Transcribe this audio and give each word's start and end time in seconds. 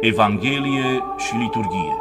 Evanghelie 0.00 1.02
și 1.16 1.34
liturghie 1.36 1.96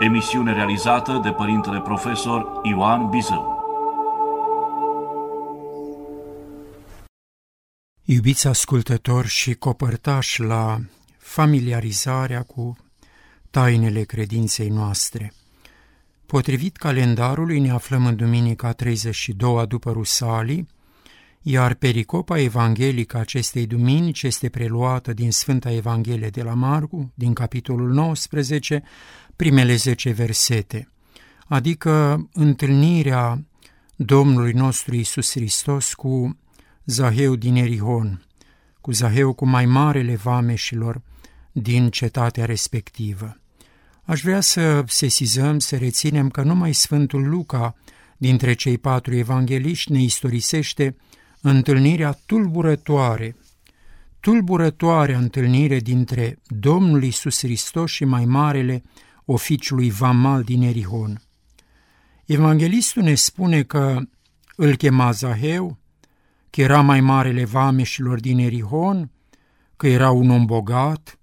Emisiune 0.00 0.52
realizată 0.52 1.20
de 1.22 1.30
Părintele 1.30 1.80
Profesor 1.80 2.60
Ioan 2.62 3.08
Bizău 3.08 3.64
Iubiți 8.04 8.46
ascultători 8.46 9.28
și 9.28 9.54
copărtași 9.54 10.40
la 10.40 10.80
familiarizarea 11.18 12.42
cu 12.42 12.76
tainele 13.50 14.02
credinței 14.02 14.68
noastre. 14.68 15.32
Potrivit 16.26 16.76
calendarului 16.76 17.60
ne 17.60 17.70
aflăm 17.70 18.06
în 18.06 18.16
Duminica 18.16 18.72
32 18.72 19.66
după 19.66 19.92
Rusalii, 19.92 20.68
iar 21.42 21.74
pericopa 21.74 22.38
evanghelică 22.38 23.16
acestei 23.18 23.66
duminici 23.66 24.22
este 24.22 24.48
preluată 24.48 25.12
din 25.12 25.30
Sfânta 25.30 25.72
Evanghelie 25.72 26.28
de 26.28 26.42
la 26.42 26.54
Marcu, 26.54 27.12
din 27.14 27.32
capitolul 27.32 27.92
19, 27.92 28.82
primele 29.36 29.74
10 29.74 30.10
versete, 30.10 30.88
adică 31.46 32.26
întâlnirea 32.32 33.44
Domnului 33.96 34.52
nostru 34.52 34.94
Isus 34.94 35.30
Hristos 35.30 35.94
cu 35.94 36.38
Zaheu 36.84 37.36
din 37.36 37.56
Erihon, 37.56 38.26
cu 38.80 38.92
Zaheu 38.92 39.32
cu 39.32 39.46
mai 39.46 39.66
marele 39.66 40.14
vameșilor 40.14 41.02
din 41.52 41.90
cetatea 41.90 42.44
respectivă. 42.44 43.36
Aș 44.04 44.20
vrea 44.20 44.40
să 44.40 44.84
sesizăm, 44.86 45.58
să 45.58 45.76
reținem 45.76 46.28
că 46.28 46.42
numai 46.42 46.72
Sfântul 46.72 47.28
Luca, 47.28 47.74
dintre 48.16 48.54
cei 48.54 48.78
patru 48.78 49.14
evangeliști, 49.14 49.92
ne 49.92 50.02
istorisește 50.02 50.96
întâlnirea 51.42 52.18
tulburătoare, 52.26 53.36
tulburătoarea 54.20 55.18
întâlnire 55.18 55.78
dintre 55.78 56.38
Domnul 56.46 57.02
Isus 57.02 57.38
Hristos 57.38 57.90
și 57.90 58.04
mai 58.04 58.24
marele 58.24 58.82
oficiului 59.24 59.90
Vamal 59.90 60.42
din 60.42 60.62
Erihon. 60.62 61.22
Evanghelistul 62.24 63.02
ne 63.02 63.14
spune 63.14 63.62
că 63.62 64.00
îl 64.56 64.76
chema 64.76 65.10
Zaheu, 65.10 65.78
că 66.50 66.60
era 66.60 66.80
mai 66.80 67.00
marele 67.00 67.44
vameșilor 67.44 68.20
din 68.20 68.38
Erihon, 68.38 69.10
că 69.76 69.86
era 69.86 70.10
un 70.10 70.30
om 70.30 70.44
bogat, 70.44 71.18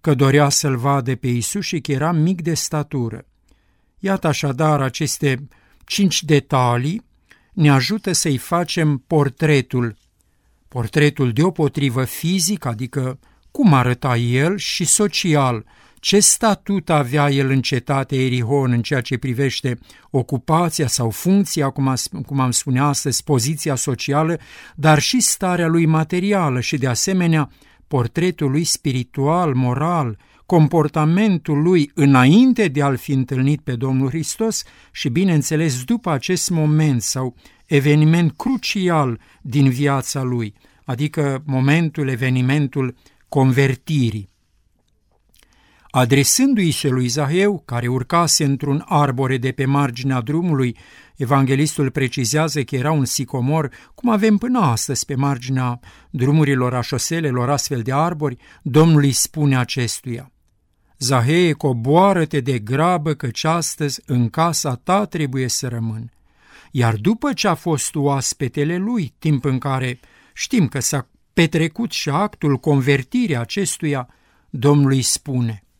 că 0.00 0.14
dorea 0.14 0.48
să-l 0.48 0.76
vadă 0.76 1.16
pe 1.16 1.28
Isus 1.28 1.64
și 1.64 1.80
că 1.80 1.92
era 1.92 2.12
mic 2.12 2.42
de 2.42 2.54
statură. 2.54 3.24
Iată 3.98 4.26
așadar 4.26 4.80
aceste 4.80 5.48
cinci 5.84 6.22
detalii 6.22 7.08
ne 7.52 7.70
ajută 7.70 8.12
să-i 8.12 8.36
facem 8.36 9.04
portretul, 9.06 9.96
portretul 10.68 11.32
deopotrivă 11.32 12.04
fizic, 12.04 12.64
adică 12.64 13.18
cum 13.50 13.72
arăta 13.72 14.16
el, 14.16 14.56
și 14.56 14.84
social, 14.84 15.64
ce 16.00 16.20
statut 16.20 16.90
avea 16.90 17.30
el 17.30 17.50
în 17.50 17.60
cetate 17.60 18.24
Erihon 18.24 18.72
în 18.72 18.82
ceea 18.82 19.00
ce 19.00 19.18
privește 19.18 19.78
ocupația 20.10 20.86
sau 20.86 21.10
funcția, 21.10 21.70
cum, 21.70 21.88
a, 21.88 21.94
cum 22.26 22.40
am 22.40 22.50
spune 22.50 22.80
astăzi, 22.80 23.24
poziția 23.24 23.74
socială, 23.74 24.38
dar 24.74 24.98
și 24.98 25.20
starea 25.20 25.66
lui 25.66 25.86
materială 25.86 26.60
și, 26.60 26.76
de 26.76 26.86
asemenea, 26.86 27.50
portretul 27.88 28.50
lui 28.50 28.64
spiritual, 28.64 29.54
moral, 29.54 30.18
comportamentul 30.50 31.62
lui 31.62 31.90
înainte 31.94 32.68
de 32.68 32.82
a-l 32.82 32.96
fi 32.96 33.12
întâlnit 33.12 33.60
pe 33.60 33.76
Domnul 33.76 34.08
Hristos 34.08 34.62
și, 34.92 35.08
bineînțeles, 35.08 35.84
după 35.84 36.10
acest 36.10 36.50
moment 36.50 37.02
sau 37.02 37.34
eveniment 37.66 38.36
crucial 38.36 39.20
din 39.42 39.68
viața 39.68 40.22
lui, 40.22 40.54
adică 40.84 41.42
momentul, 41.46 42.08
evenimentul 42.08 42.94
convertirii. 43.28 44.28
Adresându-i 45.90 46.70
se 46.70 46.88
lui 46.88 47.06
Zaheu, 47.06 47.62
care 47.64 47.88
urcase 47.88 48.44
într-un 48.44 48.84
arbore 48.86 49.36
de 49.36 49.52
pe 49.52 49.64
marginea 49.64 50.20
drumului, 50.20 50.76
evanghelistul 51.16 51.90
precizează 51.90 52.62
că 52.62 52.76
era 52.76 52.90
un 52.90 53.04
sicomor, 53.04 53.70
cum 53.94 54.10
avem 54.10 54.36
până 54.36 54.58
astăzi 54.58 55.04
pe 55.04 55.14
marginea 55.14 55.80
drumurilor 56.10 56.74
a 56.74 56.80
șoselelor 56.80 57.50
astfel 57.50 57.80
de 57.80 57.92
arbori, 57.92 58.36
Domnul 58.62 59.02
îi 59.02 59.12
spune 59.12 59.58
acestuia, 59.58 60.32
Zahee, 61.00 61.52
coboară-te 61.52 62.40
de 62.40 62.58
grabă 62.58 63.14
căci 63.14 63.44
astăzi 63.44 64.00
în 64.06 64.30
casa 64.30 64.74
ta 64.74 65.04
trebuie 65.04 65.48
să 65.48 65.68
rămân. 65.68 66.12
Iar 66.70 66.94
după 66.94 67.32
ce 67.32 67.48
a 67.48 67.54
fost 67.54 67.94
oaspetele 67.94 68.76
lui, 68.76 69.14
timp 69.18 69.44
în 69.44 69.58
care 69.58 70.00
știm 70.32 70.68
că 70.68 70.80
s-a 70.80 71.08
petrecut 71.32 71.90
și 71.90 72.08
actul 72.08 72.56
convertirii 72.56 73.36
acestuia, 73.36 74.08
Domnul 74.50 74.90
îi 74.90 75.02
spune– 75.02 75.62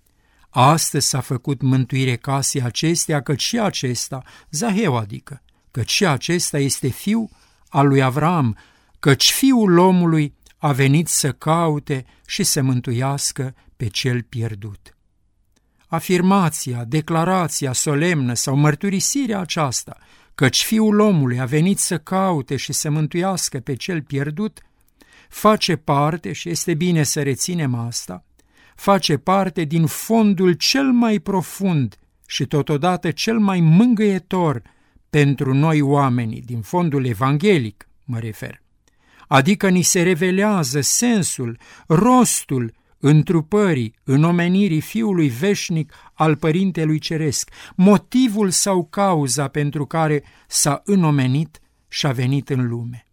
Astăzi 0.51 1.09
s-a 1.09 1.21
făcut 1.21 1.63
mântuire 1.63 2.17
casei 2.17 2.63
acestea, 2.63 3.23
căci 3.23 3.43
și 3.43 3.59
acesta, 3.59 4.23
Zaheu 4.51 4.97
adică, 4.97 5.43
căci 5.71 5.91
și 5.91 6.07
acesta 6.07 6.59
este 6.59 6.89
fiu 6.89 7.31
al 7.69 7.89
lui 7.89 8.03
Avram, 8.03 8.57
căci 8.99 9.33
fiul 9.33 9.79
omului 9.79 10.35
a 10.59 10.73
venit 10.73 11.09
să 11.09 11.33
caute 11.33 12.05
și 12.27 12.43
să 12.43 12.63
mântuiască 12.63 13.55
pe 13.77 13.87
cel 13.87 14.23
pierdut. 14.23 14.95
Afirmația, 15.91 16.85
declarația 16.85 17.73
solemnă 17.73 18.35
sau 18.35 18.57
mărturisirea 18.57 19.41
aceasta, 19.41 19.97
căci 20.35 20.63
fiul 20.63 21.01
omului 21.01 21.41
a 21.41 21.45
venit 21.45 21.79
să 21.79 21.99
caute 21.99 22.57
și 22.57 22.73
să 22.73 22.91
mântuiască 22.91 23.59
pe 23.59 23.75
cel 23.75 24.03
pierdut, 24.03 24.61
face 25.29 25.77
parte, 25.77 26.33
și 26.33 26.49
este 26.49 26.75
bine 26.75 27.03
să 27.03 27.23
reținem 27.23 27.75
asta, 27.75 28.25
face 28.75 29.17
parte 29.17 29.65
din 29.65 29.87
fondul 29.87 30.53
cel 30.53 30.85
mai 30.85 31.19
profund 31.19 31.99
și 32.27 32.47
totodată 32.47 33.11
cel 33.11 33.39
mai 33.39 33.61
mângâietor 33.61 34.63
pentru 35.11 35.55
noi 35.55 35.81
oamenii, 35.81 36.41
din 36.41 36.61
fondul 36.61 37.05
evanghelic 37.05 37.89
mă 38.05 38.19
refer. 38.19 38.63
Adică 39.29 39.69
ni 39.69 39.83
se 39.83 40.03
revelează 40.03 40.81
sensul, 40.81 41.59
rostul 41.87 42.73
întrupării, 43.01 43.95
omenirii 44.07 44.81
Fiului 44.81 45.29
Veșnic 45.29 45.93
al 46.15 46.37
Părintelui 46.37 46.99
Ceresc, 46.99 47.51
motivul 47.77 48.51
sau 48.51 48.85
cauza 48.85 49.49
pentru 49.49 49.87
care 49.87 50.23
s-a 50.47 50.83
înomenit 50.85 51.61
și 51.89 52.07
a 52.07 52.13
venit 52.13 52.49
în 52.51 52.69
lume. 52.69 53.07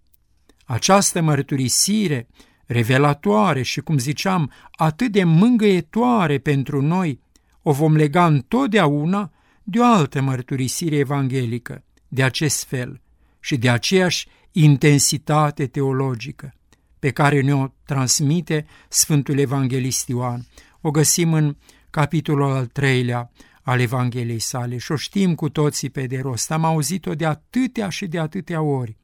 Această 0.66 1.22
mărturisire 1.22 2.28
revelatoare 2.66 3.62
și, 3.62 3.82
cum 3.82 3.98
ziceam, 3.98 4.52
atât 4.72 5.12
de 5.12 5.24
mângâietoare 5.24 6.38
pentru 6.38 6.82
noi, 6.82 7.20
o 7.62 7.72
vom 7.72 7.96
lega 7.96 8.26
întotdeauna 8.26 9.32
de 9.64 9.80
o 9.80 9.84
altă 9.84 10.22
mărturisire 10.22 10.96
evanghelică, 10.96 11.84
de 12.08 12.24
acest 12.24 12.64
fel 12.64 13.02
și 13.40 13.58
de 13.58 13.70
aceeași 13.70 14.28
intensitate 14.52 15.68
teologică 15.68 16.52
pe 17.00 17.10
care 17.12 17.42
ne-o 17.42 17.68
transmite 17.86 18.66
Sfântul 18.90 19.38
Evanghelist 19.38 20.08
Ioan. 20.08 20.48
O 20.82 20.92
găsim 20.92 21.34
în 21.34 21.56
capitolul 21.90 22.52
al 22.52 22.66
treilea 22.66 23.32
al 23.62 23.80
Evangheliei 23.80 24.40
sale 24.40 24.78
și 24.78 24.92
o 24.92 24.96
știm 24.96 25.36
cu 25.36 25.50
toții 25.50 25.90
pe 25.90 26.06
de 26.06 26.20
rost. 26.20 26.52
Am 26.52 26.64
auzit-o 26.64 27.16
de 27.16 27.26
atâtea 27.26 27.90
și 27.90 28.08
de 28.08 28.20
atâtea 28.20 28.62
ori. 28.62 28.98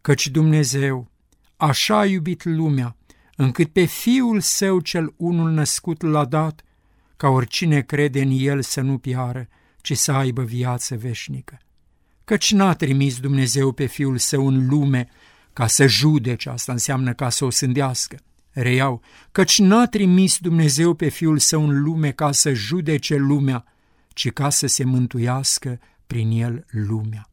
Căci 0.00 0.28
Dumnezeu 0.28 1.10
așa 1.56 1.98
a 1.98 2.06
iubit 2.06 2.44
lumea, 2.44 2.96
încât 3.36 3.72
pe 3.72 3.84
Fiul 3.84 4.40
Său 4.40 4.80
cel 4.80 5.14
unul 5.16 5.50
născut 5.50 6.02
l-a 6.02 6.24
dat, 6.24 6.62
ca 7.16 7.28
oricine 7.28 7.80
crede 7.80 8.22
în 8.22 8.30
El 8.32 8.62
să 8.62 8.80
nu 8.80 8.98
piară, 8.98 9.48
ci 9.80 9.96
să 9.96 10.12
aibă 10.12 10.42
viață 10.42 10.96
veșnică. 10.96 11.58
Căci 12.24 12.52
n-a 12.52 12.74
trimis 12.74 13.20
Dumnezeu 13.20 13.72
pe 13.72 13.86
Fiul 13.86 14.18
Său 14.18 14.46
în 14.46 14.68
lume 14.68 15.08
ca 15.58 15.66
să 15.66 15.86
judece, 15.86 16.48
asta 16.48 16.72
înseamnă 16.72 17.12
ca 17.12 17.28
să 17.28 17.44
o 17.44 17.50
sândească. 17.50 18.18
Reiau, 18.50 19.02
căci 19.32 19.58
n-a 19.58 19.86
trimis 19.86 20.38
Dumnezeu 20.38 20.94
pe 20.94 21.08
Fiul 21.08 21.38
Său 21.38 21.68
în 21.68 21.82
lume 21.82 22.10
ca 22.10 22.32
să 22.32 22.52
judece 22.52 23.16
lumea, 23.16 23.64
ci 24.08 24.32
ca 24.32 24.50
să 24.50 24.66
se 24.66 24.84
mântuiască 24.84 25.80
prin 26.06 26.30
El 26.30 26.66
lumea. 26.70 27.28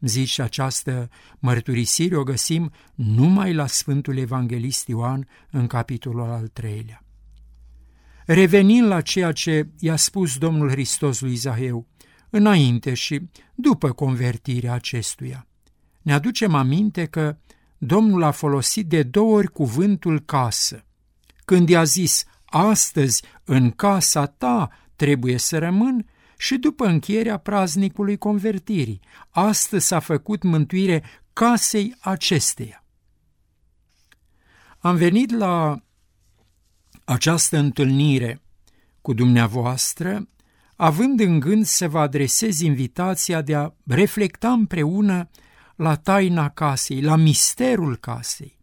Zici, 0.00 0.38
această 0.38 1.10
mărturisire 1.38 2.16
o 2.16 2.22
găsim 2.22 2.72
numai 2.94 3.54
la 3.54 3.66
Sfântul 3.66 4.16
Evanghelist 4.16 4.88
Ioan 4.88 5.28
în 5.50 5.66
capitolul 5.66 6.30
al 6.30 6.48
treilea. 6.48 7.04
Revenind 8.26 8.86
la 8.86 9.00
ceea 9.00 9.32
ce 9.32 9.68
i-a 9.78 9.96
spus 9.96 10.38
Domnul 10.38 10.70
Hristos 10.70 11.20
lui 11.20 11.34
Zaheu, 11.34 11.86
înainte 12.30 12.94
și 12.94 13.28
după 13.54 13.92
convertirea 13.92 14.72
acestuia, 14.72 15.46
ne 16.06 16.12
aducem 16.12 16.54
aminte 16.54 17.04
că 17.04 17.36
Domnul 17.78 18.22
a 18.22 18.30
folosit 18.30 18.86
de 18.86 19.02
două 19.02 19.36
ori 19.36 19.52
cuvântul 19.52 20.20
casă. 20.20 20.84
Când 21.44 21.68
i-a 21.68 21.84
zis, 21.84 22.24
astăzi 22.44 23.22
în 23.44 23.70
casa 23.70 24.26
ta 24.26 24.70
trebuie 24.96 25.38
să 25.38 25.58
rămân, 25.58 26.06
și 26.38 26.56
după 26.56 26.86
încheierea 26.86 27.36
praznicului 27.36 28.16
convertirii. 28.18 29.00
Astăzi 29.30 29.86
s-a 29.86 29.98
făcut 29.98 30.42
mântuire 30.42 31.02
casei 31.32 31.94
acesteia. 32.00 32.84
Am 34.78 34.96
venit 34.96 35.30
la 35.30 35.82
această 37.04 37.56
întâlnire 37.58 38.42
cu 39.00 39.12
dumneavoastră, 39.12 40.28
având 40.76 41.20
în 41.20 41.40
gând 41.40 41.64
să 41.64 41.88
vă 41.88 41.98
adresez 41.98 42.60
invitația 42.60 43.42
de 43.42 43.54
a 43.54 43.70
reflecta 43.84 44.52
împreună 44.52 45.28
la 45.76 45.96
taina 45.96 46.48
casei, 46.48 47.00
la 47.00 47.16
misterul 47.16 47.96
casei. 47.96 48.58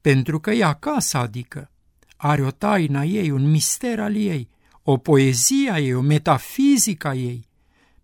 Pentru 0.00 0.40
că 0.40 0.50
ea 0.50 0.72
casa, 0.72 1.18
adică, 1.18 1.70
are 2.16 2.42
o 2.42 2.50
taina 2.50 3.04
ei, 3.04 3.30
un 3.30 3.50
mister 3.50 4.00
al 4.00 4.16
ei, 4.16 4.48
o 4.82 4.96
poezie 4.96 5.70
a 5.70 5.78
ei, 5.78 5.94
o 5.94 6.00
metafizică 6.00 7.08
a 7.08 7.14
ei, 7.14 7.48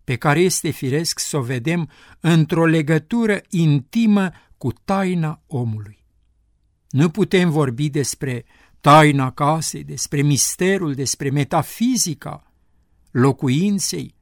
pe 0.05 0.17
care 0.17 0.41
este 0.41 0.71
firesc 0.71 1.19
să 1.19 1.37
o 1.37 1.43
vedem 1.43 1.91
într-o 2.21 2.67
legătură 2.67 3.41
intimă 3.49 4.31
cu 4.57 4.73
taina 4.73 5.43
omului. 5.47 6.05
Nu 6.91 7.11
putem 7.11 7.51
vorbi 7.51 7.89
despre 7.89 8.45
taina 8.81 9.31
casei, 9.31 9.85
despre 9.85 10.23
misterul, 10.23 10.95
despre 10.95 11.31
metafizica 11.31 12.53
locuinței, 13.11 14.15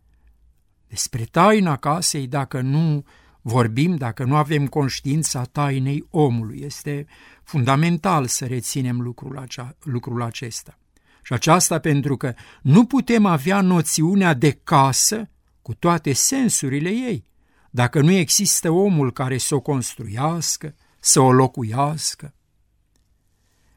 despre 0.88 1.25
taina 1.25 1.76
casei 1.76 2.26
dacă 2.26 2.61
nu 2.61 3.04
vorbim, 3.40 3.96
dacă 3.96 4.25
nu 4.25 4.37
avem 4.37 4.67
conștiința 4.67 5.44
tainei 5.44 6.06
omului. 6.11 6.61
Este 6.64 7.06
fundamental 7.43 8.26
să 8.26 8.46
reținem 8.46 9.00
lucrul, 9.00 9.38
acea, 9.38 9.76
lucrul 9.82 10.23
acesta. 10.23 10.79
Și 11.23 11.32
aceasta 11.32 11.79
pentru 11.79 12.17
că 12.17 12.35
nu 12.62 12.85
putem 12.85 13.26
avea 13.26 13.61
noțiunea 13.61 14.35
de 14.35 14.50
casă 14.64 15.31
cu 15.62 15.75
toate 15.75 16.12
sensurile 16.12 16.90
ei, 16.90 17.26
dacă 17.70 18.00
nu 18.00 18.12
există 18.12 18.70
omul 18.70 19.12
care 19.12 19.38
să 19.38 19.55
o 19.55 19.61
construiască, 19.61 20.75
să 21.00 21.20
o 21.20 21.32
locuiască. 21.32 22.35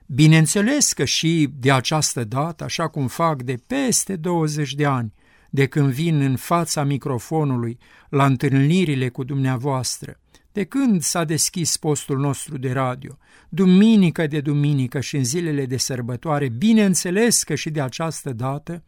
Bineînțeles 0.05 0.93
că 0.93 1.05
și 1.05 1.49
de 1.53 1.71
această 1.71 2.23
dată, 2.23 2.63
așa 2.63 2.87
cum 2.87 3.07
fac 3.07 3.41
de 3.41 3.55
peste 3.67 4.15
20 4.15 4.73
de 4.73 4.85
ani, 4.85 5.13
de 5.53 5.65
când 5.65 5.91
vin 5.91 6.21
în 6.21 6.35
fața 6.35 6.83
microfonului 6.83 7.77
la 8.09 8.25
întâlnirile 8.25 9.09
cu 9.09 9.23
dumneavoastră, 9.23 10.19
de 10.51 10.63
când 10.63 11.01
s-a 11.01 11.23
deschis 11.23 11.77
postul 11.77 12.17
nostru 12.17 12.57
de 12.57 12.71
radio, 12.71 13.17
duminică 13.49 14.27
de 14.27 14.41
duminică 14.41 14.99
și 14.99 15.15
în 15.15 15.23
zilele 15.23 15.65
de 15.65 15.77
sărbătoare, 15.77 16.49
bineînțeles 16.49 17.43
că 17.43 17.55
și 17.55 17.69
de 17.69 17.81
această 17.81 18.33
dată, 18.33 18.83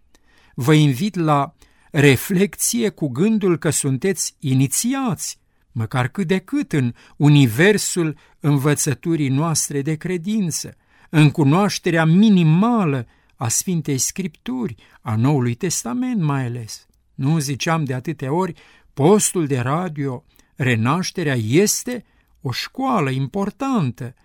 vă 0.55 0.73
invit 0.73 1.15
la 1.15 1.53
reflecție 1.91 2.89
cu 2.89 3.07
gândul 3.07 3.57
că 3.57 3.69
sunteți 3.69 4.35
inițiați, 4.39 5.39
măcar 5.71 6.07
cât 6.07 6.27
de 6.27 6.37
cât 6.37 6.73
în 6.73 6.93
universul 7.17 8.17
învățăturii 8.39 9.29
noastre 9.29 9.81
de 9.81 9.95
credință, 9.95 10.75
în 11.09 11.31
cunoașterea 11.31 12.05
minimală 12.05 13.07
a 13.43 13.47
Sfintei 13.47 13.97
Scripturi, 13.97 14.75
a 15.01 15.15
Noului 15.15 15.55
Testament 15.55 16.21
mai 16.21 16.45
ales. 16.45 16.87
Nu 17.13 17.39
ziceam 17.39 17.83
de 17.83 17.93
atâtea 17.93 18.33
ori, 18.33 18.53
postul 18.93 19.47
de 19.47 19.59
radio, 19.59 20.23
renașterea 20.55 21.35
este 21.35 22.05
o 22.41 22.51
școală 22.51 23.09
importantă 23.09 24.15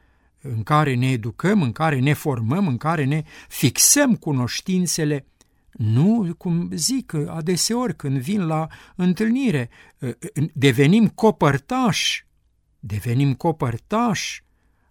în 0.41 0.63
care 0.63 0.95
ne 0.95 1.11
educăm, 1.11 1.63
în 1.63 1.73
care 1.73 1.99
ne 1.99 2.13
formăm, 2.13 2.67
în 2.67 2.77
care 2.77 3.05
ne 3.05 3.23
fixăm 3.49 4.15
cunoștințele 4.15 5.27
nu, 5.71 6.35
cum 6.39 6.71
zic 6.73 7.15
adeseori 7.15 7.97
când 7.97 8.19
vin 8.19 8.47
la 8.47 8.67
întâlnire, 8.97 9.71
devenim 10.53 11.09
copărtași, 11.09 12.27
devenim 12.79 13.35
copărtași 13.35 14.45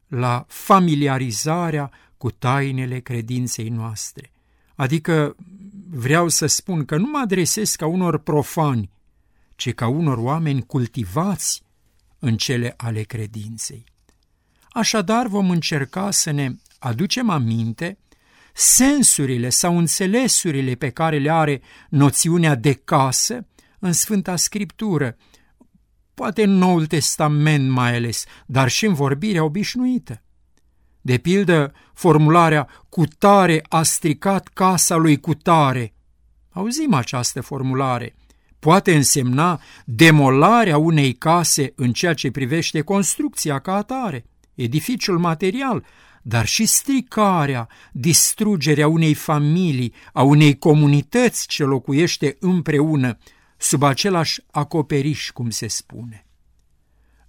la 0.08 0.46
familiarizarea 0.48 1.92
cu 2.18 2.32
tainele 2.32 3.00
credinței 3.00 3.70
noastre. 3.70 4.32
Adică 4.76 5.36
vreau 5.90 6.28
să 6.28 6.46
spun 6.46 6.86
că 6.86 6.98
nu 6.98 7.10
mă 7.10 7.18
adresez 7.18 7.76
ca 7.76 7.86
unor 7.86 8.18
profani, 8.20 8.90
ci 9.56 9.74
ca 9.74 9.88
unor 9.88 10.18
oameni 10.18 10.66
cultivați 10.66 11.64
în 12.20 12.38
cele 12.38 12.74
ale 12.78 13.02
credinței. 13.02 13.84
Așadar 14.70 15.28
vom 15.28 15.50
încerca 15.50 16.12
să 16.12 16.32
ne 16.32 16.52
aducem 16.80 17.30
aminte 17.30 17.98
sensurile 18.54 19.50
sau 19.50 19.78
înțelesurile 19.78 20.76
pe 20.76 20.90
care 20.90 21.18
le 21.18 21.32
are 21.32 21.62
noțiunea 21.90 22.56
de 22.56 22.74
casă 22.74 23.48
în 23.80 23.92
Sfânta 23.92 24.36
Scriptură, 24.36 25.18
poate 26.14 26.44
în 26.44 26.50
Noul 26.50 26.86
Testament 26.86 27.70
mai 27.70 27.96
ales, 27.96 28.26
dar 28.46 28.68
și 28.70 28.86
în 28.86 28.94
vorbirea 28.94 29.44
obișnuită. 29.44 30.22
De 31.08 31.18
pildă, 31.18 31.74
formularea 31.94 32.68
cutare 32.90 33.64
a 33.70 33.84
stricat 33.84 34.48
casa 34.48 34.96
lui 34.96 35.20
cutare. 35.20 35.94
Auzim 36.50 36.94
această 36.94 37.42
formulare. 37.42 38.16
Poate 38.60 38.96
însemna 38.96 39.62
demolarea 39.86 40.78
unei 40.78 41.14
case 41.14 41.74
în 41.76 41.92
ceea 41.92 42.14
ce 42.14 42.32
privește 42.32 42.82
construcția 42.82 43.60
ca 43.60 43.76
atare, 43.76 44.26
edificiul 44.56 45.18
material, 45.18 45.86
dar 46.22 46.46
și 46.46 46.66
stricarea, 46.66 47.68
distrugerea 47.92 48.88
unei 48.88 49.14
familii, 49.14 49.94
a 50.14 50.22
unei 50.22 50.58
comunități 50.58 51.48
ce 51.48 51.64
locuiește 51.64 52.38
împreună, 52.40 53.18
sub 53.58 53.84
același 53.84 54.42
acoperiș, 54.52 55.30
cum 55.30 55.50
se 55.50 55.68
spune. 55.68 56.27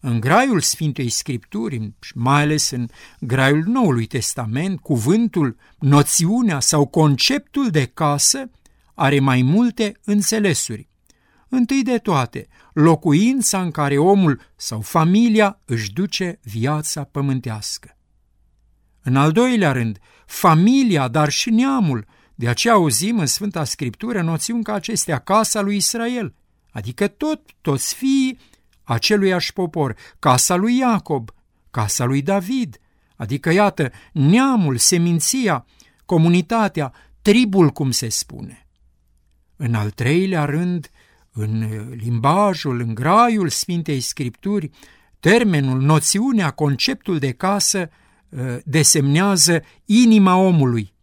În 0.00 0.20
graiul 0.20 0.60
Sfintei 0.60 1.08
Scripturi, 1.08 1.92
mai 2.14 2.42
ales 2.42 2.70
în 2.70 2.88
graiul 3.20 3.64
Noului 3.66 4.06
Testament, 4.06 4.80
cuvântul, 4.80 5.56
noțiunea 5.78 6.60
sau 6.60 6.86
conceptul 6.86 7.70
de 7.70 7.84
casă 7.84 8.50
are 8.94 9.20
mai 9.20 9.42
multe 9.42 9.92
înțelesuri. 10.04 10.88
Întâi 11.48 11.82
de 11.82 11.98
toate, 11.98 12.48
locuința 12.72 13.62
în 13.62 13.70
care 13.70 13.98
omul 13.98 14.40
sau 14.56 14.80
familia 14.80 15.60
își 15.64 15.92
duce 15.92 16.38
viața 16.42 17.04
pământească. 17.04 17.96
În 19.02 19.16
al 19.16 19.32
doilea 19.32 19.72
rând, 19.72 19.98
familia, 20.26 21.08
dar 21.08 21.28
și 21.28 21.50
neamul, 21.50 22.06
de 22.34 22.48
aceea 22.48 22.74
auzim 22.74 23.18
în 23.18 23.26
Sfânta 23.26 23.64
Scriptură 23.64 24.22
noțiuni 24.22 24.62
ca 24.62 24.72
acestea, 24.72 25.18
casa 25.18 25.60
lui 25.60 25.76
Israel, 25.76 26.34
adică 26.70 27.08
tot, 27.08 27.40
toți 27.60 27.94
fiii 27.94 28.38
aceluiași 28.88 29.52
popor, 29.52 29.96
casa 30.18 30.54
lui 30.54 30.76
Iacob, 30.78 31.30
casa 31.70 32.04
lui 32.04 32.22
David, 32.22 32.80
adică 33.16 33.50
iată, 33.50 33.90
neamul, 34.12 34.76
seminția, 34.76 35.66
comunitatea, 36.04 36.92
tribul, 37.22 37.70
cum 37.70 37.90
se 37.90 38.08
spune. 38.08 38.66
În 39.56 39.74
al 39.74 39.90
treilea 39.90 40.44
rând, 40.44 40.90
în 41.32 41.68
limbajul, 41.90 42.80
în 42.80 42.94
graiul 42.94 43.48
Sfintei 43.48 44.00
Scripturi, 44.00 44.70
termenul, 45.20 45.80
noțiunea, 45.80 46.50
conceptul 46.50 47.18
de 47.18 47.32
casă 47.32 47.90
ă, 48.38 48.60
desemnează 48.64 49.62
inima 49.84 50.36
omului, 50.36 50.94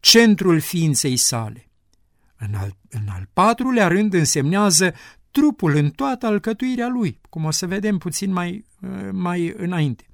centrul 0.00 0.60
ființei 0.60 1.16
sale. 1.16 1.68
În 2.36 2.54
al, 2.54 2.76
în 2.88 3.08
al 3.08 3.28
patrulea 3.32 3.88
rând 3.88 4.14
însemnează 4.14 4.94
trupul 5.30 5.76
în 5.76 5.90
toată 5.90 6.26
alcătuirea 6.26 6.88
lui, 6.88 7.20
cum 7.28 7.44
o 7.44 7.50
să 7.50 7.66
vedem 7.66 7.98
puțin 7.98 8.32
mai, 8.32 8.64
mai 9.10 9.54
înainte. 9.56 10.06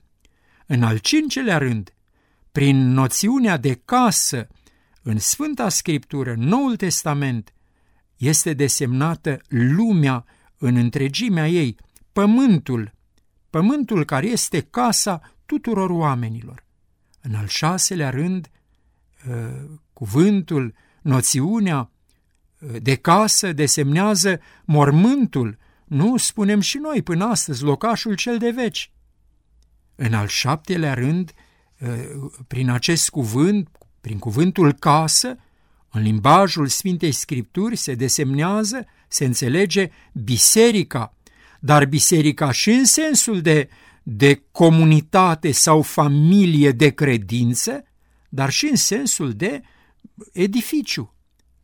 În 0.67 0.83
al 0.83 0.99
cincelea 0.99 1.59
rând, 1.59 1.95
prin 2.53 2.93
noțiunea 2.93 3.57
de 3.57 3.81
casă 3.85 4.49
în 5.03 5.19
Sfânta 5.19 5.69
Scriptură, 5.69 6.33
în 6.33 6.41
Noul 6.41 6.77
Testament, 6.77 7.55
este 8.17 8.53
desemnată 8.53 9.41
lumea 9.49 10.25
în 10.59 10.77
întregimea 10.77 11.49
ei, 11.49 11.77
pământul, 12.13 12.93
pământul 13.51 14.05
care 14.05 14.27
este 14.27 14.61
casa 14.61 15.35
tuturor 15.47 15.91
oamenilor. 15.91 16.65
În 17.21 17.35
al 17.35 17.47
șaselea 17.47 18.11
rând, 18.11 18.51
cuvântul, 19.93 20.75
noțiunea 21.03 21.91
de 22.83 22.95
casă 22.95 23.53
desemnează 23.53 24.41
mormântul, 24.65 25.59
nu 25.85 26.17
spunem 26.17 26.61
și 26.61 26.79
noi 26.79 27.03
până 27.03 27.25
astăzi, 27.25 27.63
locașul 27.63 28.15
cel 28.15 28.39
de 28.39 28.51
veci. 28.51 28.93
În 29.95 30.15
al 30.15 30.27
șaptelea 30.27 30.95
rând, 30.95 31.33
ă, 31.83 31.89
prin 32.47 32.71
acest 32.71 33.11
cuvânt, 33.11 33.69
prin 34.01 34.19
cuvântul 34.19 34.73
casă, 34.73 35.37
în 35.91 36.03
limbajul 36.03 36.67
Sfintei 36.67 37.13
Scripturi 37.13 37.77
se 37.77 37.95
desemnează, 37.95 38.87
se 39.09 39.25
înțelege 39.25 39.91
biserica, 40.13 41.15
dar 41.61 41.85
biserica 41.85 42.51
și 42.51 42.71
în 42.71 42.85
sensul 42.85 43.41
de, 43.41 43.69
de 44.03 44.43
comunitate 44.51 45.51
sau 45.51 45.83
familie 45.83 46.71
de 46.71 46.91
credință, 46.91 47.85
dar 48.29 48.51
și 48.51 48.67
în 48.67 48.77
sensul 48.77 49.33
de 49.33 49.63
edificiu, 50.33 51.14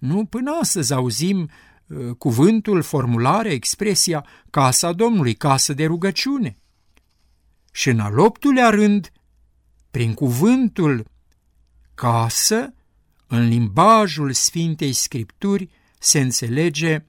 nu 0.00 0.24
până 0.24 0.50
astăzi 0.60 0.92
auzim 0.92 1.50
uh, 1.86 2.14
cuvântul, 2.18 2.82
formularea, 2.82 3.52
expresia 3.52 4.26
casa 4.50 4.92
Domnului, 4.92 5.34
casă 5.34 5.72
de 5.72 5.86
rugăciune. 5.86 6.58
Și 7.72 7.88
în 7.88 8.00
al 8.00 8.18
optulea 8.18 8.70
rând, 8.70 9.12
Prin 9.90 10.14
cuvântul 10.14 11.06
casă, 11.94 12.74
în 13.26 13.48
limbajul 13.48 14.32
Sfintei 14.32 14.92
Scripturi, 14.92 15.68
se 15.98 16.20
înțelege 16.20 17.04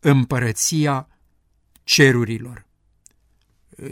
împărăția 0.00 1.08
cerurilor. 1.84 2.66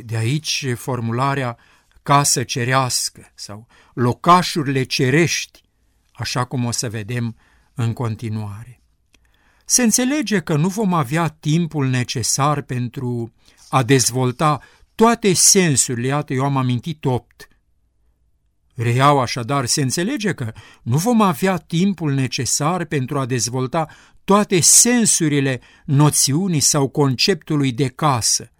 De 0.04 0.16
aici 0.16 0.66
formularea 0.74 1.58
casă 2.02 2.42
cerească 2.42 3.30
sau 3.34 3.66
locașurile 3.94 4.82
cerești, 4.82 5.62
așa 6.12 6.44
cum 6.44 6.64
o 6.64 6.70
să 6.70 6.90
vedem 6.90 7.36
în 7.74 7.92
continuare. 7.92 8.80
Se 9.64 9.82
înțelege 9.82 10.40
că 10.40 10.56
nu 10.56 10.68
vom 10.68 10.92
avea 10.92 11.28
timpul 11.28 11.86
necesar 11.86 12.62
pentru 12.62 13.32
a 13.68 13.82
dezvolta 13.82 14.60
toate 14.94 15.32
sensurile, 15.32 16.06
iată, 16.06 16.32
eu 16.32 16.44
am 16.44 16.56
amintit 16.56 17.04
opt. 17.04 17.48
Reiau 18.74 19.20
așadar, 19.20 19.66
se 19.66 19.82
înțelege 19.82 20.32
că 20.32 20.52
nu 20.82 20.96
vom 20.96 21.20
avea 21.20 21.56
timpul 21.56 22.12
necesar 22.12 22.84
pentru 22.84 23.18
a 23.18 23.26
dezvolta 23.26 23.88
toate 24.24 24.60
sensurile 24.60 25.60
noțiunii 25.84 26.60
sau 26.60 26.88
conceptului 26.88 27.72
de 27.72 27.88
casă, 27.88 28.52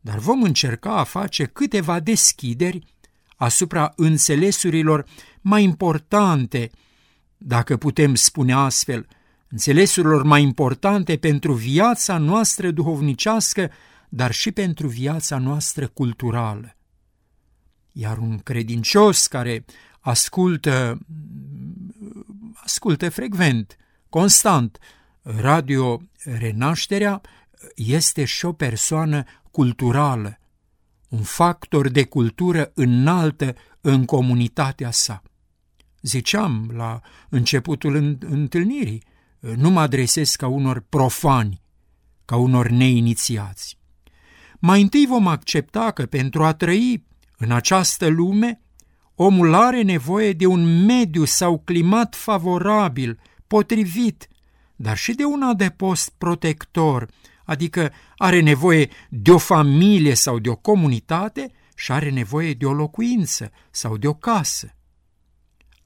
dar 0.00 0.18
vom 0.18 0.42
încerca 0.42 0.96
a 0.96 1.04
face 1.04 1.44
câteva 1.44 2.00
deschideri 2.00 2.94
asupra 3.36 3.92
înțelesurilor 3.96 5.04
mai 5.40 5.62
importante, 5.62 6.70
dacă 7.42 7.76
putem 7.76 8.14
spune 8.14 8.52
astfel, 8.52 9.06
înțelesurilor 9.48 10.22
mai 10.22 10.42
importante 10.42 11.16
pentru 11.16 11.52
viața 11.52 12.18
noastră 12.18 12.70
duhovnicească, 12.70 13.70
dar 14.08 14.32
și 14.32 14.50
pentru 14.52 14.88
viața 14.88 15.38
noastră 15.38 15.86
culturală. 15.86 16.76
Iar 17.92 18.18
un 18.18 18.38
credincios 18.38 19.26
care 19.26 19.64
ascultă, 20.00 20.98
ascultă 22.52 23.08
frecvent, 23.08 23.76
constant, 24.08 24.78
Radio 25.22 26.00
Renașterea, 26.22 27.20
este 27.74 28.24
și 28.24 28.44
o 28.44 28.52
persoană 28.52 29.24
culturală, 29.50 30.38
un 31.08 31.22
factor 31.22 31.88
de 31.88 32.04
cultură 32.04 32.70
înaltă 32.74 33.54
în 33.80 34.04
comunitatea 34.04 34.90
sa. 34.90 35.22
Ziceam 36.02 36.70
la 36.74 37.00
începutul 37.28 38.16
întâlnirii, 38.20 39.02
nu 39.40 39.70
mă 39.70 39.80
adresez 39.80 40.34
ca 40.34 40.46
unor 40.46 40.84
profani, 40.88 41.62
ca 42.24 42.36
unor 42.36 42.68
neinițiați. 42.68 43.78
Mai 44.58 44.82
întâi 44.82 45.06
vom 45.06 45.26
accepta 45.26 45.90
că 45.90 46.06
pentru 46.06 46.44
a 46.44 46.52
trăi 46.52 47.06
în 47.36 47.50
această 47.50 48.06
lume, 48.06 48.60
omul 49.14 49.54
are 49.54 49.82
nevoie 49.82 50.32
de 50.32 50.46
un 50.46 50.84
mediu 50.84 51.24
sau 51.24 51.58
climat 51.58 52.14
favorabil, 52.14 53.20
potrivit, 53.46 54.28
dar 54.76 54.96
și 54.96 55.12
de 55.12 55.24
un 55.24 55.42
adăpost 55.42 56.12
protector, 56.18 57.08
adică 57.44 57.92
are 58.16 58.40
nevoie 58.40 58.88
de 59.08 59.30
o 59.30 59.38
familie 59.38 60.14
sau 60.14 60.38
de 60.38 60.48
o 60.48 60.56
comunitate 60.56 61.50
și 61.74 61.92
are 61.92 62.10
nevoie 62.10 62.54
de 62.54 62.66
o 62.66 62.72
locuință 62.72 63.50
sau 63.70 63.96
de 63.96 64.06
o 64.08 64.14
casă. 64.14 64.74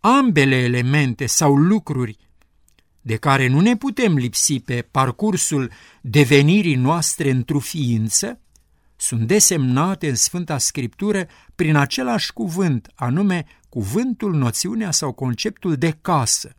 Ambele 0.06 0.56
elemente 0.56 1.26
sau 1.26 1.56
lucruri 1.56 2.16
de 3.00 3.16
care 3.16 3.48
nu 3.48 3.60
ne 3.60 3.76
putem 3.76 4.14
lipsi 4.14 4.60
pe 4.60 4.88
parcursul 4.90 5.70
devenirii 6.00 6.74
noastre 6.74 7.30
într-o 7.30 7.58
ființă, 7.58 8.40
sunt 8.96 9.26
desemnate 9.26 10.08
în 10.08 10.14
Sfânta 10.14 10.58
Scriptură 10.58 11.26
prin 11.54 11.76
același 11.76 12.32
cuvânt, 12.32 12.92
anume 12.94 13.44
cuvântul, 13.68 14.34
noțiunea 14.34 14.90
sau 14.90 15.12
conceptul 15.12 15.76
de 15.76 15.98
casă. 16.00 16.54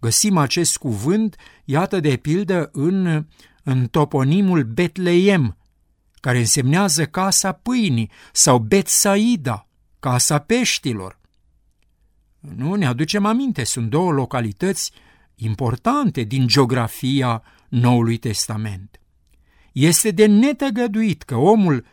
Găsim 0.00 0.36
acest 0.36 0.76
cuvânt, 0.76 1.36
iată 1.64 2.00
de 2.00 2.16
pildă, 2.16 2.68
în, 2.72 3.26
în 3.62 3.86
toponimul 3.86 4.62
Betleem, 4.62 5.56
care 6.20 6.38
însemnează 6.38 7.06
casa 7.06 7.52
pâinii, 7.52 8.10
sau 8.32 8.58
Betsaida, 8.58 9.68
casa 10.00 10.38
peștilor. 10.38 11.19
Nu 12.40 12.74
ne 12.74 12.86
aducem 12.86 13.24
aminte, 13.24 13.64
sunt 13.64 13.90
două 13.90 14.12
localități 14.12 14.92
importante 15.34 16.22
din 16.22 16.46
geografia 16.46 17.42
Noului 17.68 18.16
Testament. 18.16 19.00
Este 19.72 20.10
de 20.10 20.26
netăgăduit 20.26 21.22
că 21.22 21.36
omul, 21.36 21.86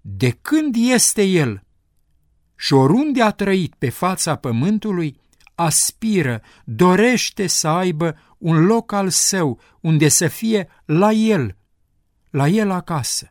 de 0.00 0.30
când 0.30 0.74
este 0.78 1.22
el 1.22 1.62
și 2.56 2.72
oriunde 2.72 3.22
a 3.22 3.30
trăit 3.30 3.74
pe 3.74 3.88
fața 3.88 4.36
pământului, 4.36 5.20
aspiră, 5.54 6.42
dorește 6.64 7.46
să 7.46 7.68
aibă 7.68 8.16
un 8.38 8.64
loc 8.64 8.92
al 8.92 9.08
său 9.08 9.60
unde 9.80 10.08
să 10.08 10.28
fie 10.28 10.68
la 10.84 11.12
el, 11.12 11.56
la 12.30 12.48
el 12.48 12.70
acasă. 12.70 13.28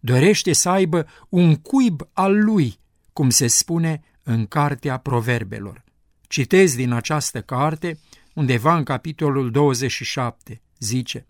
Dorește 0.00 0.52
să 0.52 0.68
aibă 0.68 1.06
un 1.28 1.54
cuib 1.54 2.00
al 2.12 2.44
lui, 2.44 2.78
cum 3.12 3.30
se 3.30 3.46
spune 3.46 4.02
în 4.22 4.46
Cartea 4.46 4.96
Proverbelor. 4.96 5.84
Citez 6.28 6.74
din 6.74 6.92
această 6.92 7.40
carte, 7.40 7.98
undeva 8.34 8.76
în 8.76 8.84
capitolul 8.84 9.50
27, 9.50 10.60
zice, 10.78 11.26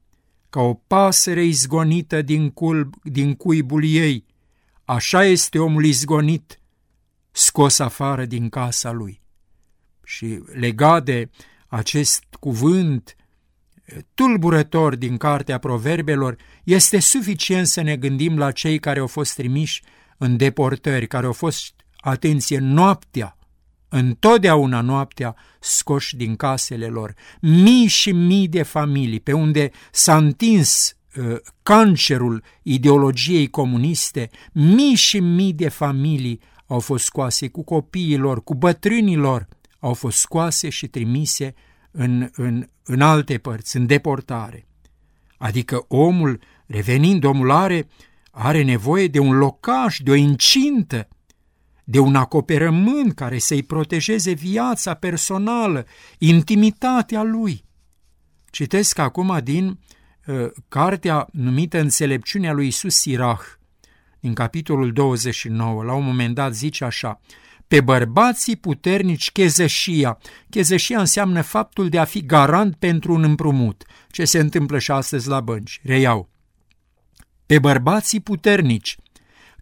ca 0.51 0.61
o 0.61 0.75
pasăre 0.75 1.45
izgonită 1.45 2.23
din, 2.23 2.51
culb, 2.51 2.95
din 3.03 3.35
cuibul 3.35 3.85
ei, 3.85 4.25
așa 4.85 5.25
este 5.25 5.59
omul 5.59 5.85
izgonit, 5.85 6.61
scos 7.31 7.79
afară 7.79 8.25
din 8.25 8.49
casa 8.49 8.91
lui. 8.91 9.21
Și 10.05 10.43
legat 10.53 11.05
de 11.05 11.31
acest 11.67 12.25
cuvânt 12.41 13.17
tulburător 14.15 14.97
din 14.97 15.17
cartea 15.17 15.59
proverbelor, 15.59 16.37
este 16.65 16.99
suficient 16.99 17.67
să 17.67 17.81
ne 17.81 17.97
gândim 17.97 18.39
la 18.39 18.51
cei 18.51 18.79
care 18.79 19.01
au 19.01 19.07
fost 19.07 19.35
trimiși 19.35 19.83
în 20.19 20.37
deportări, 20.37 21.07
care 21.07 21.27
au 21.27 21.33
fost, 21.33 21.75
atenție, 22.03 22.59
noaptea, 22.59 23.37
întotdeauna 23.89 24.81
noaptea 24.81 25.37
scoși 25.61 26.17
din 26.17 26.37
casele 26.37 26.87
lor, 26.87 27.15
mii 27.41 27.87
și 27.87 28.13
mii 28.13 28.49
de 28.49 28.63
familii 28.63 29.21
pe 29.21 29.33
unde 29.33 29.71
s-a 29.93 30.17
întins 30.17 30.97
uh, 31.17 31.37
cancerul 31.63 32.43
ideologiei 32.63 33.51
comuniste, 33.51 34.31
mii 34.53 34.95
și 34.95 35.21
mii 35.21 35.53
de 35.53 35.69
familii 35.69 36.41
au 36.67 36.81
fost 36.81 37.05
scoase 37.05 37.49
cu 37.49 37.65
copiilor, 37.65 38.45
cu 38.45 38.55
bătrânilor, 38.55 39.49
au 39.79 39.95
fost 39.95 40.19
scoase 40.19 40.69
și 40.69 40.87
trimise 40.87 41.55
în, 41.91 42.31
în, 42.33 42.69
în 42.85 43.01
alte 43.01 43.39
părți, 43.39 43.77
în 43.77 43.87
deportare. 43.87 44.67
Adică 45.37 45.85
omul, 45.89 46.41
revenind, 46.67 47.25
omul 47.25 47.51
are, 47.51 47.89
are 48.31 48.63
nevoie 48.63 49.07
de 49.07 49.19
un 49.19 49.37
locaș, 49.37 49.99
de 49.99 50.11
o 50.11 50.15
incintă, 50.15 51.09
de 51.85 51.99
un 51.99 52.15
acoperământ 52.15 53.15
care 53.15 53.39
să-i 53.39 53.63
protejeze 53.63 54.33
viața 54.33 54.95
personală, 54.95 55.87
intimitatea 56.19 57.23
lui. 57.23 57.65
Citesc 58.51 58.99
acum 58.99 59.41
din 59.43 59.79
uh, 60.27 60.51
cartea 60.69 61.29
numită 61.33 61.81
Înțelepciunea 61.81 62.53
lui 62.53 62.67
Isus 62.67 62.95
Sirach, 62.95 63.45
din 64.21 64.35
capitolul 64.35 64.93
29, 64.93 65.83
la 65.83 65.93
un 65.93 66.05
moment 66.05 66.35
dat 66.35 66.55
zice 66.55 66.85
așa, 66.85 67.21
pe 67.73 67.81
bărbații 67.81 68.57
puternici 68.57 69.31
chezășia. 69.31 70.19
Chezășia 70.51 70.99
înseamnă 70.99 71.43
faptul 71.43 71.89
de 71.89 71.99
a 71.99 72.05
fi 72.05 72.27
garant 72.27 72.77
pentru 72.77 73.13
un 73.15 73.23
împrumut, 73.23 73.85
ce 74.11 74.25
se 74.25 74.39
întâmplă 74.39 74.79
și 74.79 74.91
astăzi 74.91 75.29
la 75.29 75.41
bănci. 75.41 75.81
Reiau. 75.83 76.31
Pe 77.47 77.59
bărbații 77.59 78.21
puternici, 78.21 78.97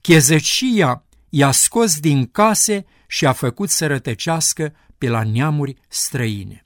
chezășia 0.00 1.04
i-a 1.30 1.50
scos 1.50 2.00
din 2.00 2.26
case 2.26 2.84
și 3.06 3.26
a 3.26 3.32
făcut 3.32 3.70
să 3.70 3.86
rătăcească 3.86 4.74
pe 4.98 5.08
la 5.08 5.22
neamuri 5.22 5.76
străine. 5.88 6.64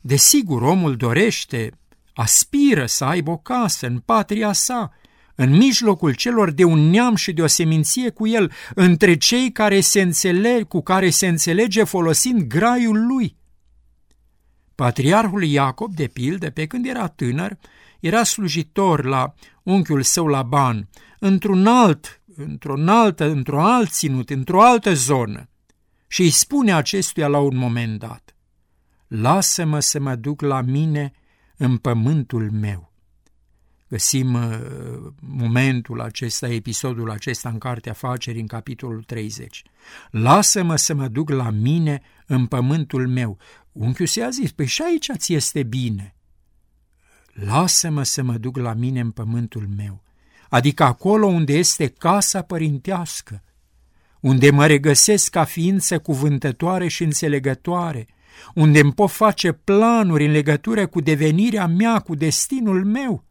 Desigur, 0.00 0.62
omul 0.62 0.96
dorește, 0.96 1.78
aspiră 2.14 2.86
să 2.86 3.04
aibă 3.04 3.30
o 3.30 3.36
casă 3.36 3.86
în 3.86 3.98
patria 3.98 4.52
sa, 4.52 4.92
în 5.34 5.56
mijlocul 5.56 6.14
celor 6.14 6.50
de 6.50 6.64
un 6.64 6.90
neam 6.90 7.14
și 7.14 7.32
de 7.32 7.42
o 7.42 7.46
seminție 7.46 8.10
cu 8.10 8.26
el, 8.26 8.52
între 8.74 9.16
cei 9.16 9.52
care 9.52 9.80
se 9.80 10.00
înțeleg, 10.00 10.68
cu 10.68 10.80
care 10.80 11.10
se 11.10 11.26
înțelege 11.26 11.84
folosind 11.84 12.42
graiul 12.42 13.06
lui. 13.06 13.36
Patriarhul 14.74 15.44
Iacob, 15.44 15.94
de 15.94 16.06
pildă, 16.06 16.50
pe 16.50 16.66
când 16.66 16.86
era 16.86 17.08
tânăr, 17.08 17.58
era 18.00 18.24
slujitor 18.24 19.04
la 19.04 19.34
unchiul 19.62 20.02
său 20.02 20.26
Laban, 20.26 20.88
într-un 21.18 21.66
alt, 21.66 22.17
într-o 22.38 22.74
altă, 22.86 23.24
într-o 23.24 23.62
alt 23.62 23.90
ținut, 23.90 24.30
într-o 24.30 24.62
altă 24.62 24.94
zonă, 24.94 25.48
și 26.06 26.22
îi 26.22 26.30
spune 26.30 26.74
acestuia 26.74 27.26
la 27.26 27.38
un 27.38 27.56
moment 27.56 27.98
dat, 27.98 28.32
Lasă-mă 29.06 29.80
să 29.80 30.00
mă 30.00 30.14
duc 30.14 30.40
la 30.40 30.60
mine 30.60 31.12
în 31.56 31.76
pământul 31.76 32.50
meu 32.50 32.88
Găsim 33.88 34.34
uh, 34.34 34.58
momentul 35.20 36.00
acesta, 36.00 36.48
episodul 36.48 37.10
acesta 37.10 37.48
în 37.48 37.58
Cartea 37.58 37.92
Afacerii, 37.92 38.40
în 38.40 38.46
capitolul 38.46 39.02
30. 39.02 39.62
Lasă-mă 40.10 40.76
să 40.76 40.94
mă 40.94 41.08
duc 41.08 41.30
la 41.30 41.50
mine 41.50 42.02
în 42.26 42.46
pământul 42.46 43.08
meu. 43.08 43.38
Unchiul 43.72 44.06
se 44.06 44.22
a 44.22 44.28
zis, 44.28 44.52
păi 44.52 44.66
și 44.66 44.82
aici 44.82 45.10
ți 45.16 45.34
este 45.34 45.62
bine. 45.62 46.14
Lasă-mă 47.32 48.02
să 48.02 48.22
mă 48.22 48.38
duc 48.38 48.56
la 48.56 48.72
mine 48.72 49.00
în 49.00 49.10
pământul 49.10 49.68
meu, 49.76 50.02
adică 50.48 50.82
acolo 50.82 51.26
unde 51.26 51.52
este 51.52 51.86
casa 51.86 52.42
părintească, 52.42 53.42
unde 54.20 54.50
mă 54.50 54.66
regăsesc 54.66 55.30
ca 55.30 55.44
ființă 55.44 55.98
cuvântătoare 55.98 56.88
și 56.88 57.02
înțelegătoare, 57.02 58.06
unde 58.54 58.80
îmi 58.80 58.92
pot 58.92 59.10
face 59.10 59.52
planuri 59.52 60.24
în 60.24 60.30
legătură 60.30 60.86
cu 60.86 61.00
devenirea 61.00 61.66
mea, 61.66 61.98
cu 61.98 62.14
destinul 62.14 62.84
meu, 62.84 63.24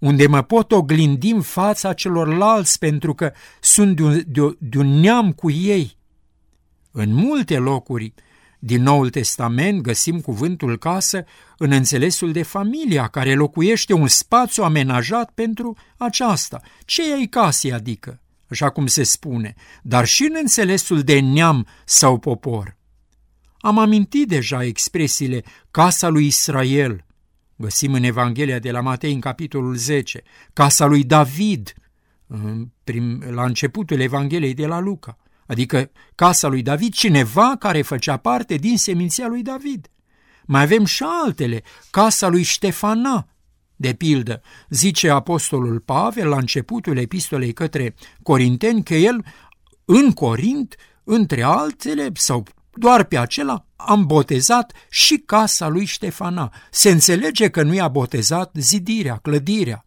unde 0.00 0.26
mă 0.26 0.42
pot 0.42 0.72
oglindi 0.72 1.30
în 1.30 1.42
fața 1.42 1.92
celorlalți 1.92 2.78
pentru 2.78 3.14
că 3.14 3.32
sunt 3.60 3.96
de 3.96 4.02
un, 4.02 4.22
de, 4.26 4.56
de 4.58 4.78
un 4.78 4.86
neam 4.86 5.32
cu 5.32 5.50
ei. 5.50 5.98
În 6.90 7.14
multe 7.14 7.58
locuri 7.58 8.12
din 8.62 8.82
Noul 8.82 9.10
Testament 9.10 9.80
găsim 9.80 10.20
cuvântul 10.20 10.78
casă 10.78 11.24
în 11.58 11.72
înțelesul 11.72 12.32
de 12.32 12.42
familia 12.42 13.06
care 13.06 13.34
locuiește 13.34 13.92
un 13.92 14.06
spațiu 14.06 14.62
amenajat 14.62 15.30
pentru 15.30 15.76
aceasta. 15.96 16.60
Ce 16.84 17.02
e 17.22 17.26
casei 17.26 17.72
adică? 17.72 18.20
Așa 18.50 18.70
cum 18.70 18.86
se 18.86 19.02
spune, 19.02 19.54
dar 19.82 20.04
și 20.06 20.22
în 20.22 20.36
înțelesul 20.40 21.00
de 21.00 21.20
neam 21.20 21.66
sau 21.84 22.18
popor. 22.18 22.76
Am 23.58 23.78
amintit 23.78 24.28
deja 24.28 24.64
expresiile 24.64 25.42
casa 25.70 26.08
lui 26.08 26.26
Israel, 26.26 27.04
găsim 27.56 27.92
în 27.92 28.02
Evanghelia 28.02 28.58
de 28.58 28.70
la 28.70 28.80
Matei 28.80 29.12
în 29.12 29.20
capitolul 29.20 29.74
10, 29.74 30.22
casa 30.52 30.86
lui 30.86 31.04
David, 31.04 31.74
la 33.30 33.44
începutul 33.44 34.00
Evangheliei 34.00 34.54
de 34.54 34.66
la 34.66 34.78
Luca, 34.78 35.18
adică 35.50 35.90
casa 36.14 36.48
lui 36.48 36.62
David, 36.62 36.92
cineva 36.92 37.56
care 37.58 37.82
făcea 37.82 38.16
parte 38.16 38.54
din 38.54 38.78
seminția 38.78 39.26
lui 39.26 39.42
David. 39.42 39.90
Mai 40.44 40.62
avem 40.62 40.84
și 40.84 41.04
altele, 41.22 41.62
casa 41.90 42.28
lui 42.28 42.42
Ștefana, 42.42 43.28
de 43.76 43.94
pildă, 43.94 44.42
zice 44.68 45.10
apostolul 45.10 45.80
Pavel 45.80 46.28
la 46.28 46.36
începutul 46.36 46.96
epistolei 46.96 47.52
către 47.52 47.94
Corinteni 48.22 48.82
că 48.82 48.94
el 48.94 49.24
în 49.84 50.12
Corint, 50.12 50.76
între 51.04 51.42
altele, 51.42 52.10
sau 52.14 52.46
doar 52.72 53.04
pe 53.04 53.18
acela, 53.18 53.66
am 53.76 54.06
botezat 54.06 54.72
și 54.90 55.16
casa 55.16 55.68
lui 55.68 55.84
Ștefana. 55.84 56.52
Se 56.70 56.90
înțelege 56.90 57.48
că 57.48 57.62
nu 57.62 57.74
i-a 57.74 57.88
botezat 57.88 58.50
zidirea, 58.54 59.16
clădirea. 59.16 59.84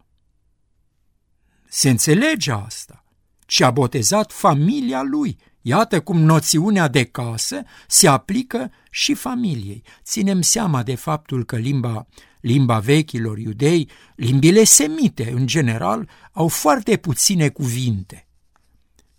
Se 1.70 1.90
înțelege 1.90 2.52
asta, 2.52 3.04
ci 3.46 3.62
a 3.62 3.72
botezat 3.72 4.32
familia 4.32 5.02
lui. 5.02 5.38
Iată 5.66 6.02
cum 6.02 6.20
noțiunea 6.20 6.88
de 6.88 7.04
casă 7.04 7.62
se 7.88 8.08
aplică 8.08 8.72
și 8.90 9.14
familiei. 9.14 9.84
Ținem 10.04 10.42
seama 10.42 10.84
de 10.84 10.96
faptul 10.96 11.46
că 11.46 11.56
limba, 11.56 12.08
limba 12.42 12.80
vechilor 12.80 13.38
iudei, 13.38 13.90
limbile 14.16 14.64
semite 14.64 15.32
în 15.32 15.48
general, 15.48 16.10
au 16.32 16.48
foarte 16.48 16.98
puține 16.98 17.50
cuvinte. 17.50 18.28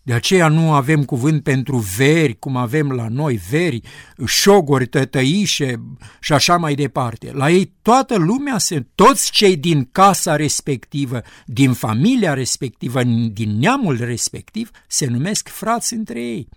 De 0.07 0.13
aceea 0.13 0.49
nu 0.49 0.73
avem 0.73 1.05
cuvânt 1.05 1.43
pentru 1.43 1.77
veri, 1.97 2.39
cum 2.39 2.57
avem 2.57 2.91
la 2.91 3.09
noi, 3.09 3.41
veri, 3.51 3.81
șogori, 4.27 4.87
tătăișe 4.87 5.81
și 6.21 6.33
așa 6.33 6.57
mai 6.57 6.75
departe. 6.75 7.33
La 7.33 7.51
ei 7.51 7.73
toată 7.83 8.17
lumea, 8.17 8.59
se, 8.59 8.87
toți 8.95 9.31
cei 9.31 9.57
din 9.57 9.89
casa 9.93 10.37
respectivă, 10.37 11.23
din 11.47 11.73
familia 11.73 12.35
respectivă, 12.35 13.03
din 13.33 13.59
neamul 13.59 13.97
respectiv, 13.97 14.71
se 14.87 15.07
numesc 15.07 15.49
frați 15.49 15.95
între 15.95 16.21
ei. 16.21 16.49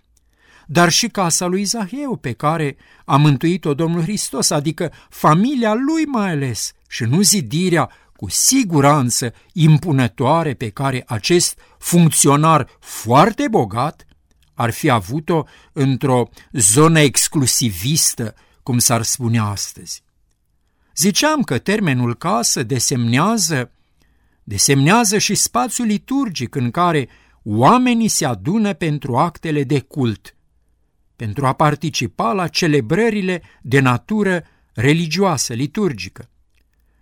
Dar 0.66 0.90
și 0.90 1.06
casa 1.06 1.46
lui 1.46 1.64
Zaheu, 1.64 2.16
pe 2.16 2.32
care 2.32 2.76
a 3.04 3.16
mântuit-o 3.16 3.74
Domnul 3.74 4.02
Hristos, 4.02 4.50
adică 4.50 4.92
familia 5.08 5.74
lui 5.74 6.04
mai 6.04 6.30
ales, 6.30 6.72
și 6.88 7.04
nu 7.04 7.20
zidirea 7.20 7.90
cu 8.18 8.28
siguranță 8.30 9.34
impunătoare 9.52 10.54
pe 10.54 10.68
care 10.68 11.04
acest 11.06 11.58
funcționar 11.78 12.68
foarte 12.80 13.48
bogat 13.48 14.06
ar 14.54 14.70
fi 14.70 14.90
avut-o 14.90 15.44
într-o 15.72 16.28
zonă 16.52 17.00
exclusivistă, 17.00 18.34
cum 18.62 18.78
s-ar 18.78 19.02
spune 19.02 19.38
astăzi. 19.38 20.02
Ziceam 20.96 21.42
că 21.42 21.58
termenul 21.58 22.14
casă 22.16 22.62
desemnează, 22.62 23.70
desemnează 24.42 25.18
și 25.18 25.34
spațiul 25.34 25.86
liturgic 25.86 26.54
în 26.54 26.70
care 26.70 27.08
oamenii 27.42 28.08
se 28.08 28.24
adună 28.24 28.72
pentru 28.72 29.16
actele 29.16 29.64
de 29.64 29.80
cult, 29.80 30.36
pentru 31.16 31.46
a 31.46 31.52
participa 31.52 32.32
la 32.32 32.48
celebrările 32.48 33.42
de 33.62 33.80
natură 33.80 34.44
religioasă, 34.74 35.52
liturgică. 35.52 36.30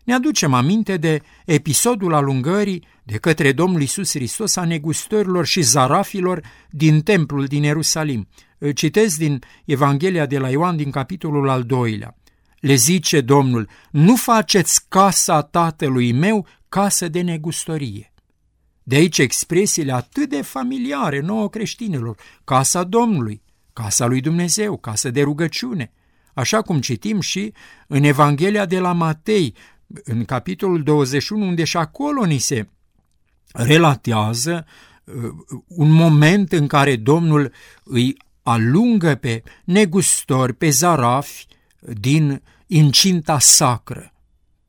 Ne 0.07 0.15
aducem 0.15 0.55
aminte 0.55 0.97
de 0.97 1.23
episodul 1.45 2.15
alungării 2.15 2.87
de 3.03 3.17
către 3.17 3.53
Domnul 3.53 3.83
Isus 3.83 4.11
Hristos 4.11 4.57
a 4.57 4.65
negustărilor 4.65 5.47
și 5.47 5.61
zarafilor 5.61 6.43
din 6.71 7.01
templul 7.01 7.45
din 7.45 7.63
Ierusalim. 7.63 8.29
Citez 8.75 9.17
din 9.17 9.43
Evanghelia 9.65 10.27
de 10.27 10.39
la 10.39 10.49
Ioan 10.51 10.77
din 10.77 10.91
capitolul 10.91 11.49
al 11.49 11.63
doilea. 11.63 12.17
Le 12.61 12.75
zice 12.75 13.21
Domnul, 13.21 13.69
nu 13.91 14.17
faceți 14.17 14.89
casa 14.89 15.43
tatălui 15.43 16.13
meu 16.13 16.47
casă 16.69 17.09
de 17.09 17.21
negustorie. 17.21 18.13
De 18.83 18.97
aici 18.97 19.19
expresiile 19.19 19.93
atât 19.93 20.29
de 20.29 20.43
familiare 20.43 21.21
nouă 21.21 21.49
creștinilor, 21.49 22.17
casa 22.45 22.85
Domnului, 22.85 23.43
casa 23.73 24.07
lui 24.07 24.21
Dumnezeu, 24.21 24.77
casă 24.77 25.11
de 25.11 25.23
rugăciune, 25.23 25.93
așa 26.35 26.63
cum 26.63 26.81
citim 26.81 27.21
și 27.21 27.53
în 27.87 28.03
Evanghelia 28.03 28.67
de 28.67 28.79
la 28.79 28.93
Matei, 28.93 29.55
în 30.05 30.25
capitolul 30.25 30.83
21, 30.83 31.47
unde 31.47 31.65
și 31.65 31.77
acolo 31.77 32.25
ni 32.25 32.39
se 32.39 32.69
relatează 33.53 34.67
uh, 35.05 35.15
un 35.67 35.91
moment 35.91 36.53
în 36.53 36.67
care 36.67 36.97
Domnul 36.97 37.53
îi 37.85 38.17
alungă 38.43 39.15
pe 39.15 39.43
negustori, 39.65 40.53
pe 40.53 40.71
zarafi 40.71 41.47
din 41.81 42.43
incinta 42.67 43.39
sacră, 43.39 44.13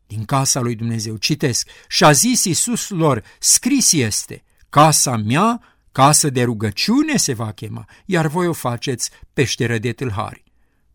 din 0.08 0.26
casa 0.26 0.60
lui 0.60 0.76
Dumnezeu. 0.76 1.16
Citesc, 1.16 1.70
și 1.88 2.04
a 2.04 2.12
zis 2.12 2.44
Iisus 2.44 2.90
lor, 2.90 3.24
scris 3.40 3.92
este, 3.92 4.44
casa 4.70 5.18
mea, 5.18 5.62
casă 5.92 6.30
de 6.30 6.44
rugăciune 6.44 7.18
se 7.18 7.34
va 7.34 7.52
chema, 7.52 7.86
iar 8.06 8.28
voi 8.28 8.48
o 8.48 8.54
faceți 8.54 9.12
peșteră 9.34 9.78
de 9.78 9.92
tâlhari. 9.92 10.44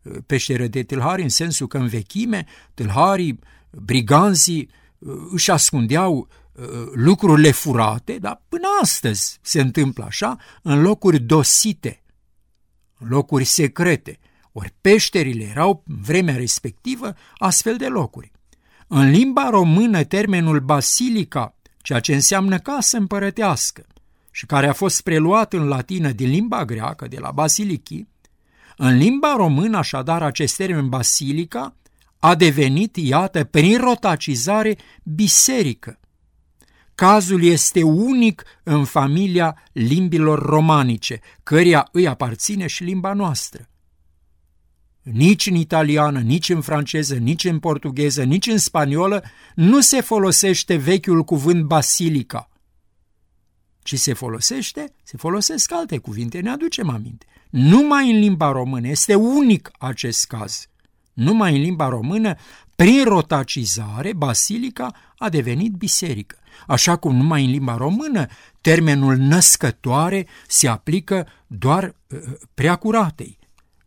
Uh, 0.01 0.17
peșteră 0.25 0.67
de 0.67 0.83
tâlhari 0.83 1.21
în 1.21 1.29
sensul 1.29 1.67
că 1.67 1.77
în 1.77 1.87
vechime 1.87 2.45
tâlharii 2.73 3.39
briganzii 3.81 4.69
uh, 4.97 5.13
își 5.31 5.51
ascundeau 5.51 6.27
uh, 6.51 6.65
lucrurile 6.93 7.51
furate, 7.51 8.17
dar 8.17 8.41
până 8.49 8.67
astăzi 8.81 9.39
se 9.41 9.61
întâmplă 9.61 10.03
așa, 10.03 10.37
în 10.61 10.81
locuri 10.81 11.19
dosite, 11.19 12.03
în 12.99 13.07
locuri 13.07 13.43
secrete. 13.43 14.19
Ori 14.51 14.73
peșterile 14.81 15.43
erau, 15.43 15.83
în 15.87 16.01
vremea 16.01 16.35
respectivă, 16.35 17.15
astfel 17.37 17.77
de 17.77 17.87
locuri. 17.87 18.31
În 18.87 19.09
limba 19.09 19.49
română, 19.49 20.03
termenul 20.03 20.59
basilica, 20.59 21.55
ceea 21.81 21.99
ce 21.99 22.13
înseamnă 22.13 22.59
casă 22.59 22.97
împărătească, 22.97 23.85
și 24.31 24.45
care 24.45 24.67
a 24.67 24.73
fost 24.73 25.01
preluat 25.01 25.53
în 25.53 25.67
latină 25.67 26.11
din 26.11 26.29
limba 26.29 26.65
greacă, 26.65 27.07
de 27.07 27.17
la 27.19 27.31
basilichi, 27.31 28.07
în 28.77 28.97
limba 28.97 29.35
română, 29.35 29.77
așadar, 29.77 30.23
acest 30.23 30.55
termen 30.55 30.89
basilica 30.89 31.75
a 32.23 32.35
devenit, 32.35 32.95
iată, 32.95 33.43
prin 33.43 33.77
rotacizare, 33.77 34.77
biserică. 35.03 35.99
Cazul 36.95 37.43
este 37.43 37.83
unic 37.83 38.43
în 38.63 38.85
familia 38.85 39.61
limbilor 39.71 40.39
romanice, 40.39 41.19
căreia 41.43 41.87
îi 41.91 42.07
aparține 42.07 42.67
și 42.67 42.83
limba 42.83 43.13
noastră. 43.13 43.69
Nici 45.01 45.47
în 45.47 45.55
italiană, 45.55 46.19
nici 46.19 46.49
în 46.49 46.61
franceză, 46.61 47.15
nici 47.15 47.43
în 47.43 47.59
portugheză, 47.59 48.23
nici 48.23 48.47
în 48.47 48.57
spaniolă 48.57 49.23
nu 49.55 49.81
se 49.81 50.01
folosește 50.01 50.75
vechiul 50.75 51.23
cuvânt 51.23 51.63
basilica, 51.63 52.49
ci 53.79 53.99
se 53.99 54.13
folosește, 54.13 54.93
se 55.03 55.17
folosesc 55.17 55.71
alte 55.71 55.97
cuvinte, 55.97 56.39
ne 56.39 56.49
aducem 56.49 56.89
aminte. 56.89 57.25
Numai 57.49 58.11
în 58.11 58.19
limba 58.19 58.51
română 58.51 58.87
este 58.87 59.15
unic 59.15 59.71
acest 59.79 60.25
caz. 60.25 60.67
Numai 61.13 61.55
în 61.55 61.61
limba 61.61 61.87
română, 61.87 62.35
prin 62.75 63.03
rotacizare, 63.03 64.13
basilica 64.13 64.91
a 65.17 65.29
devenit 65.29 65.71
biserică. 65.73 66.37
Așa 66.67 66.95
cum 66.95 67.15
numai 67.15 67.45
în 67.45 67.51
limba 67.51 67.77
română, 67.77 68.25
termenul 68.61 69.15
născătoare 69.15 70.27
se 70.47 70.67
aplică 70.67 71.27
doar 71.47 71.83
uh, 72.07 72.19
prea 72.53 72.75
curatei. 72.75 73.37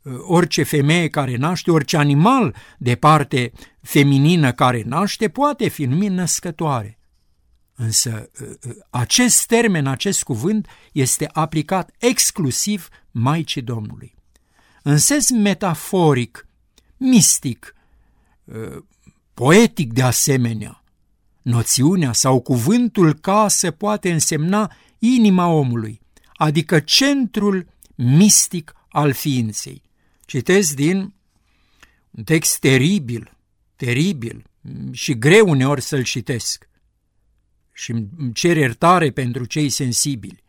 Uh, 0.02 0.12
orice 0.20 0.62
femeie 0.62 1.08
care 1.08 1.36
naște, 1.36 1.70
orice 1.70 1.96
animal 1.96 2.54
de 2.78 2.94
parte 2.94 3.52
feminină 3.82 4.52
care 4.52 4.82
naște, 4.86 5.28
poate 5.28 5.68
fi 5.68 5.84
numit 5.84 6.10
născătoare. 6.10 6.98
Însă 7.74 8.30
acest 8.90 9.46
termen, 9.46 9.86
acest 9.86 10.22
cuvânt 10.22 10.66
este 10.92 11.28
aplicat 11.32 11.94
exclusiv 11.98 12.88
Maicii 13.10 13.62
Domnului. 13.62 14.14
În 14.82 14.98
sens 14.98 15.30
metaforic, 15.30 16.45
mistic, 16.96 17.74
poetic 19.34 19.92
de 19.92 20.02
asemenea, 20.02 20.84
noțiunea 21.42 22.12
sau 22.12 22.40
cuvântul 22.40 23.14
casă 23.14 23.70
poate 23.70 24.12
însemna 24.12 24.72
inima 24.98 25.46
omului, 25.46 26.00
adică 26.34 26.80
centrul 26.80 27.66
mistic 27.94 28.74
al 28.88 29.12
ființei. 29.12 29.82
Citesc 30.24 30.74
din 30.74 31.14
un 32.10 32.24
text 32.24 32.58
teribil, 32.58 33.36
teribil 33.76 34.44
și 34.92 35.18
greu 35.18 35.48
uneori 35.48 35.82
să-l 35.82 36.02
citesc 36.02 36.68
și 37.72 37.90
îmi 37.90 38.32
cer 38.32 38.56
iertare 38.56 39.10
pentru 39.10 39.44
cei 39.44 39.68
sensibili. 39.68 40.44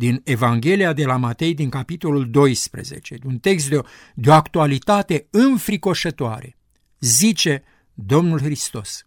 Din 0.00 0.20
Evanghelia 0.24 0.92
de 0.92 1.04
la 1.04 1.16
Matei, 1.16 1.54
din 1.54 1.68
capitolul 1.68 2.30
12, 2.30 3.18
un 3.24 3.38
text 3.38 3.68
de 3.68 3.76
o, 3.76 3.80
de 4.14 4.30
o 4.30 4.32
actualitate 4.32 5.26
înfricoșătoare. 5.30 6.56
Zice 7.00 7.62
Domnul 7.94 8.40
Hristos, 8.40 9.06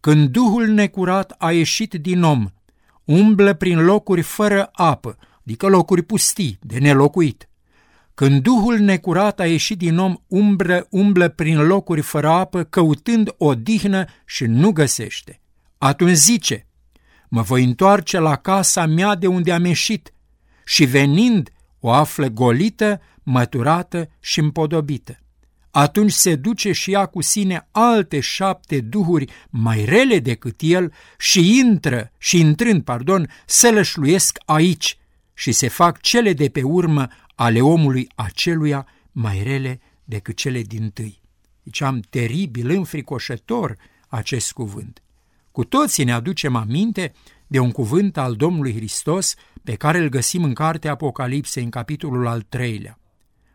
Când 0.00 0.28
Duhul 0.28 0.66
necurat 0.66 1.34
a 1.38 1.52
ieșit 1.52 1.94
din 1.94 2.22
om, 2.22 2.46
umblă 3.04 3.54
prin 3.54 3.84
locuri 3.84 4.22
fără 4.22 4.68
apă, 4.72 5.18
adică 5.40 5.66
locuri 5.66 6.02
pustii, 6.02 6.58
de 6.60 6.78
nelocuit. 6.78 7.48
Când 8.14 8.42
Duhul 8.42 8.78
necurat 8.78 9.40
a 9.40 9.46
ieșit 9.46 9.78
din 9.78 9.98
om, 9.98 10.16
umbră, 10.26 10.86
umblă 10.90 11.28
prin 11.28 11.66
locuri 11.66 12.00
fără 12.00 12.28
apă, 12.28 12.62
căutând 12.62 13.34
o 13.38 13.54
dihnă 13.54 14.04
și 14.24 14.44
nu 14.44 14.72
găsește. 14.72 15.40
Atunci 15.78 16.16
zice, 16.16 16.66
mă 17.28 17.42
voi 17.42 17.64
întoarce 17.64 18.18
la 18.18 18.36
casa 18.36 18.86
mea 18.86 19.14
de 19.14 19.26
unde 19.26 19.52
am 19.52 19.64
ieșit 19.64 20.12
și 20.64 20.84
venind 20.84 21.50
o 21.80 21.90
află 21.90 22.26
golită, 22.26 23.00
măturată 23.22 24.08
și 24.20 24.40
împodobită. 24.40 25.16
Atunci 25.70 26.12
se 26.12 26.34
duce 26.34 26.72
și 26.72 26.90
ia 26.90 27.06
cu 27.06 27.22
sine 27.22 27.68
alte 27.70 28.20
șapte 28.20 28.80
duhuri 28.80 29.32
mai 29.50 29.84
rele 29.84 30.18
decât 30.18 30.60
el 30.60 30.92
și 31.18 31.58
intră, 31.58 32.12
și 32.18 32.40
intrând, 32.40 32.82
pardon, 32.82 33.30
să 33.46 33.70
lășluiesc 33.70 34.38
aici 34.44 34.98
și 35.34 35.52
se 35.52 35.68
fac 35.68 36.00
cele 36.00 36.32
de 36.32 36.48
pe 36.48 36.62
urmă 36.62 37.08
ale 37.34 37.60
omului 37.60 38.08
aceluia 38.14 38.86
mai 39.12 39.42
rele 39.42 39.80
decât 40.04 40.36
cele 40.36 40.62
din 40.62 40.90
tâi. 40.90 41.20
Deci 41.62 41.80
am 41.80 42.00
teribil, 42.00 42.70
înfricoșător 42.70 43.76
acest 44.08 44.52
cuvânt. 44.52 45.02
Cu 45.52 45.64
toții 45.64 46.04
ne 46.04 46.12
aducem 46.12 46.56
aminte 46.56 47.12
de 47.46 47.58
un 47.58 47.70
cuvânt 47.70 48.16
al 48.16 48.34
Domnului 48.34 48.74
Hristos 48.74 49.34
pe 49.64 49.74
care 49.74 49.98
îl 49.98 50.08
găsim 50.08 50.44
în 50.44 50.54
cartea 50.54 50.90
Apocalipsei, 50.90 51.62
în 51.64 51.70
capitolul 51.70 52.26
al 52.26 52.42
treilea, 52.42 52.98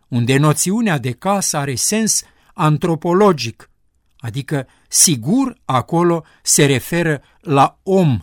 unde 0.07 0.37
noțiunea 0.37 0.97
de 0.97 1.11
casă 1.11 1.57
are 1.57 1.75
sens 1.75 2.23
antropologic, 2.53 3.69
adică 4.17 4.67
sigur 4.87 5.57
acolo 5.65 6.23
se 6.41 6.65
referă 6.65 7.21
la 7.39 7.79
om, 7.83 8.19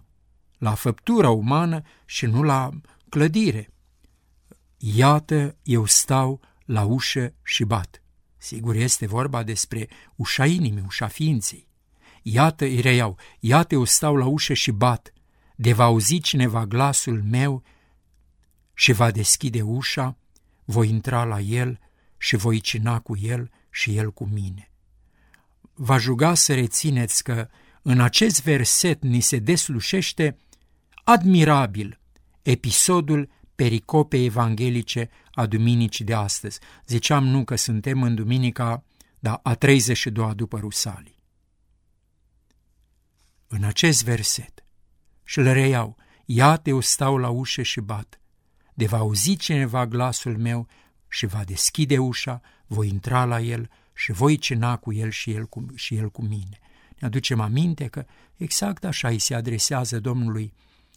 la 0.58 0.74
făptura 0.74 1.30
umană 1.30 1.82
și 2.04 2.26
nu 2.26 2.42
la 2.42 2.70
clădire. 3.08 3.68
Iată, 4.76 5.56
eu 5.62 5.84
stau 5.84 6.40
la 6.64 6.82
ușă 6.82 7.34
și 7.42 7.64
bat. 7.64 8.02
Sigur, 8.36 8.74
este 8.74 9.06
vorba 9.06 9.42
despre 9.42 9.88
ușa 10.16 10.46
inimii, 10.46 10.84
ușa 10.86 11.06
ființei. 11.06 11.68
Iată, 12.22 12.64
îi 12.64 12.80
reiau, 12.80 13.18
iată, 13.40 13.74
eu 13.74 13.84
stau 13.84 14.16
la 14.16 14.26
ușă 14.26 14.52
și 14.52 14.70
bat. 14.70 15.12
De 15.56 15.72
va 15.72 15.84
auzi 15.84 16.18
cineva 16.18 16.66
glasul 16.66 17.22
meu 17.30 17.62
și 18.74 18.92
va 18.92 19.10
deschide 19.10 19.62
ușa, 19.62 20.16
voi 20.64 20.88
intra 20.88 21.24
la 21.24 21.40
el 21.40 21.80
și 22.18 22.36
voi 22.36 22.60
cina 22.60 23.00
cu 23.00 23.16
el 23.16 23.50
și 23.70 23.96
el 23.96 24.12
cu 24.12 24.24
mine. 24.24 24.70
Va 25.74 25.98
juga 25.98 26.34
să 26.34 26.54
rețineți 26.54 27.22
că 27.22 27.48
în 27.82 28.00
acest 28.00 28.42
verset 28.42 29.02
ni 29.02 29.20
se 29.20 29.38
deslușește 29.38 30.36
admirabil 31.04 31.98
episodul 32.42 33.30
pericopei 33.54 34.24
evanghelice 34.24 35.10
a 35.32 35.46
duminicii 35.46 36.04
de 36.04 36.14
astăzi. 36.14 36.60
Ziceam 36.86 37.26
nu 37.26 37.44
că 37.44 37.56
suntem 37.56 38.02
în 38.02 38.14
duminica 38.14 38.84
da, 39.18 39.40
a 39.42 39.56
32-a 39.56 40.34
după 40.34 40.58
Rusalii. 40.58 41.22
În 43.46 43.64
acest 43.64 44.04
verset, 44.04 44.64
și 45.24 45.40
le 45.40 45.52
reiau, 45.52 45.96
iată 46.24 46.68
eu 46.68 46.80
stau 46.80 47.16
la 47.16 47.28
ușă 47.28 47.62
și 47.62 47.80
bat, 47.80 48.20
de 48.74 48.86
va 48.86 48.98
auzi 48.98 49.36
cineva 49.36 49.86
glasul 49.86 50.38
meu 50.38 50.66
și 51.08 51.26
va 51.26 51.44
deschide 51.44 51.98
ușa, 51.98 52.40
voi 52.66 52.88
intra 52.88 53.24
la 53.24 53.40
el 53.40 53.70
și 53.94 54.12
voi 54.12 54.36
cina 54.36 54.76
cu 54.76 54.92
el 54.92 55.10
și 55.10 55.30
el 55.30 55.46
cu, 55.46 55.66
și 55.74 55.94
el 55.96 56.10
cu 56.10 56.22
mine. 56.22 56.58
Ne 56.98 57.06
aducem 57.06 57.40
aminte 57.40 57.86
că 57.86 58.04
exact 58.36 58.84
așa 58.84 59.08
îi 59.08 59.18
se 59.18 59.34
adresează 59.34 60.00
Domnului, 60.00 60.52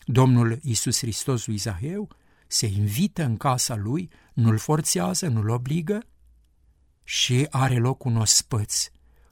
Domnul 0.06 0.60
Iisus 0.62 0.98
Hristos 0.98 1.46
lui 1.46 1.58
Zaheu, 1.58 2.10
se 2.48 2.66
invită 2.66 3.24
în 3.24 3.38
casa 3.38 3.76
lui, 3.76 4.10
nu-l 4.34 4.58
forțează, 4.58 5.28
nu-l 5.28 5.50
obligă 5.50 6.04
și 7.04 7.48
are 7.50 7.78
loc 7.78 8.04
un 8.04 8.18
ospăț, 8.18 8.90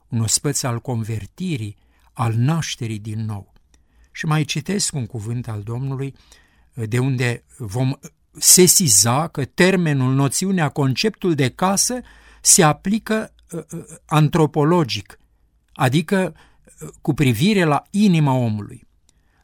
un 0.08 0.20
ospăț 0.20 0.64
al 0.64 0.80
convertirii, 0.80 1.78
al 2.14 2.34
nașterii 2.34 3.00
din 3.00 3.26
nou. 3.26 3.54
Și 4.12 4.26
mai 4.26 4.44
citesc 4.44 4.94
un 4.94 5.06
cuvânt 5.06 5.48
al 5.48 5.62
Domnului, 5.62 6.16
de 6.74 7.00
unde 7.00 7.44
vom 7.58 7.94
sesiza 8.40 9.28
că 9.28 9.46
termenul, 9.46 10.14
noțiunea, 10.14 10.70
conceptul 10.70 11.34
de 11.34 11.50
casă 11.50 12.00
se 12.42 12.64
aplică 12.64 13.34
uh, 13.52 13.62
uh, 13.72 13.84
antropologic, 14.06 15.20
adică 15.74 16.34
uh, 16.36 16.90
cu 17.02 17.14
privire 17.14 17.64
la 17.64 17.84
inima 17.90 18.34
omului. 18.34 18.88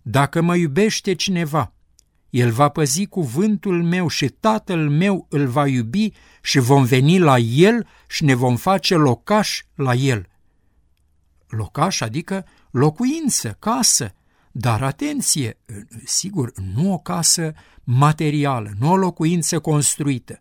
Dacă 0.01 0.41
mă 0.41 0.55
iubește 0.55 1.13
cineva, 1.13 1.73
el 2.29 2.51
va 2.51 2.69
păzi 2.69 3.05
cuvântul 3.05 3.83
meu 3.83 4.07
și 4.07 4.27
tatăl 4.27 4.89
meu 4.89 5.25
îl 5.29 5.47
va 5.47 5.67
iubi 5.67 6.11
și 6.41 6.59
vom 6.59 6.83
veni 6.83 7.19
la 7.19 7.37
el 7.37 7.87
și 8.07 8.23
ne 8.23 8.33
vom 8.33 8.55
face 8.55 8.95
locaș 8.95 9.63
la 9.75 9.93
el. 9.93 10.27
Locaș 11.47 12.01
adică 12.01 12.45
locuință, 12.71 13.55
casă, 13.59 14.13
dar 14.51 14.83
atenție, 14.83 15.57
sigur, 16.05 16.51
nu 16.73 16.93
o 16.93 16.97
casă 16.97 17.53
materială, 17.83 18.71
nu 18.79 18.91
o 18.91 18.95
locuință 18.95 19.59
construită 19.59 20.39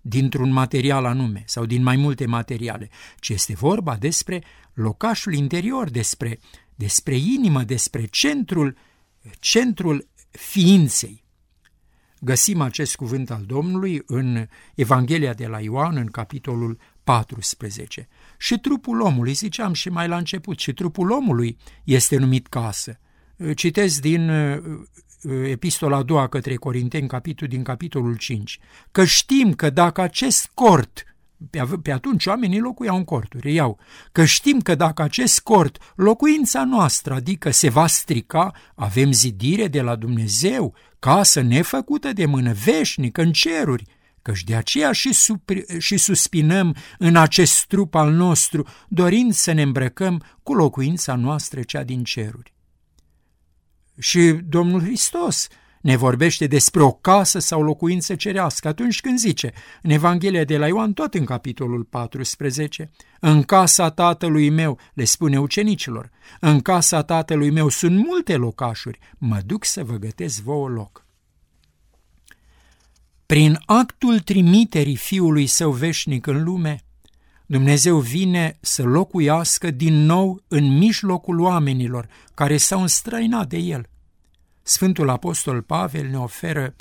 dintr-un 0.00 0.52
material 0.52 1.04
anume 1.04 1.42
sau 1.46 1.66
din 1.66 1.82
mai 1.82 1.96
multe 1.96 2.26
materiale, 2.26 2.90
ci 3.18 3.28
este 3.28 3.54
vorba 3.54 3.96
despre 3.96 4.44
locașul 4.74 5.34
interior, 5.34 5.90
despre, 5.90 6.38
despre 6.74 7.16
inimă, 7.16 7.62
despre 7.62 8.06
centrul, 8.06 8.76
centrul 9.38 10.08
ființei. 10.30 11.24
Găsim 12.20 12.60
acest 12.60 12.96
cuvânt 12.96 13.30
al 13.30 13.44
Domnului 13.46 14.02
în 14.06 14.46
Evanghelia 14.74 15.34
de 15.34 15.46
la 15.46 15.60
Ioan, 15.60 15.96
în 15.96 16.06
capitolul 16.06 16.78
14. 17.04 18.08
Și 18.38 18.58
trupul 18.58 19.00
omului, 19.00 19.32
ziceam 19.32 19.72
și 19.72 19.88
mai 19.88 20.08
la 20.08 20.16
început, 20.16 20.58
și 20.58 20.72
trupul 20.72 21.10
omului 21.10 21.56
este 21.84 22.16
numit 22.16 22.46
casă. 22.46 23.00
Citesc 23.54 24.00
din 24.00 24.30
epistola 25.44 25.96
a 25.96 26.02
doua 26.02 26.28
către 26.28 26.54
Corinteni, 26.54 27.08
capitol, 27.08 27.48
din 27.48 27.62
capitolul 27.62 28.16
5, 28.16 28.58
că 28.90 29.04
știm 29.04 29.54
că 29.54 29.70
dacă 29.70 30.00
acest 30.00 30.50
cort, 30.54 31.04
pe, 31.50 31.62
pe 31.82 31.92
atunci 31.92 32.26
oamenii 32.26 32.60
locuiau 32.60 32.96
în 32.96 33.04
corturi, 33.04 33.54
iau, 33.54 33.78
că 34.12 34.24
știm 34.24 34.60
că 34.60 34.74
dacă 34.74 35.02
acest 35.02 35.40
cort, 35.40 35.92
locuința 35.96 36.64
noastră, 36.64 37.14
adică 37.14 37.50
se 37.50 37.68
va 37.68 37.86
strica, 37.86 38.52
avem 38.74 39.12
zidire 39.12 39.68
de 39.68 39.80
la 39.80 39.96
Dumnezeu, 39.96 40.74
casă 40.98 41.40
nefăcută 41.40 42.12
de 42.12 42.26
mână, 42.26 42.52
veșnică 42.52 43.22
în 43.22 43.32
ceruri, 43.32 43.84
căci 44.22 44.44
de 44.44 44.54
aceea 44.54 44.92
și, 44.92 45.12
supri, 45.12 45.64
și 45.78 45.96
suspinăm 45.96 46.76
în 46.98 47.16
acest 47.16 47.64
trup 47.64 47.94
al 47.94 48.12
nostru, 48.12 48.66
dorind 48.88 49.32
să 49.32 49.52
ne 49.52 49.62
îmbrăcăm 49.62 50.22
cu 50.42 50.54
locuința 50.54 51.14
noastră 51.14 51.62
cea 51.62 51.82
din 51.82 52.04
ceruri. 52.04 52.52
Și 54.00 54.32
Domnul 54.48 54.80
Hristos 54.80 55.48
ne 55.80 55.96
vorbește 55.96 56.46
despre 56.46 56.82
o 56.82 56.92
casă 56.92 57.38
sau 57.38 57.62
locuință 57.62 58.14
cerească 58.14 58.68
atunci 58.68 59.00
când 59.00 59.18
zice 59.18 59.52
în 59.82 59.90
Evanghelia 59.90 60.44
de 60.44 60.58
la 60.58 60.66
Ioan, 60.66 60.92
tot 60.92 61.14
în 61.14 61.24
capitolul 61.24 61.84
14, 61.84 62.90
în 63.20 63.42
casa 63.42 63.90
tatălui 63.90 64.50
meu, 64.50 64.78
le 64.94 65.04
spune 65.04 65.40
ucenicilor, 65.40 66.10
în 66.40 66.60
casa 66.60 67.02
tatălui 67.02 67.50
meu 67.50 67.68
sunt 67.68 68.06
multe 68.06 68.36
locașuri, 68.36 68.98
mă 69.18 69.40
duc 69.46 69.64
să 69.64 69.84
vă 69.84 69.96
gătesc 69.96 70.42
vouă 70.42 70.68
loc. 70.68 71.06
Prin 73.26 73.62
actul 73.66 74.18
trimiterii 74.18 74.96
Fiului 74.96 75.46
Său 75.46 75.72
veșnic 75.72 76.26
în 76.26 76.42
lume, 76.42 76.84
Dumnezeu 77.46 77.98
vine 77.98 78.58
să 78.60 78.82
locuiască 78.82 79.70
din 79.70 79.94
nou 79.94 80.42
în 80.48 80.78
mijlocul 80.78 81.40
oamenilor 81.40 82.08
care 82.34 82.56
s-au 82.56 82.80
înstrăinat 82.80 83.48
de 83.48 83.56
El. 83.56 83.89
Sfântul 84.62 85.08
Apostol 85.08 85.62
Pavel 85.62 86.06
ne 86.06 86.18
oferă 86.18 86.74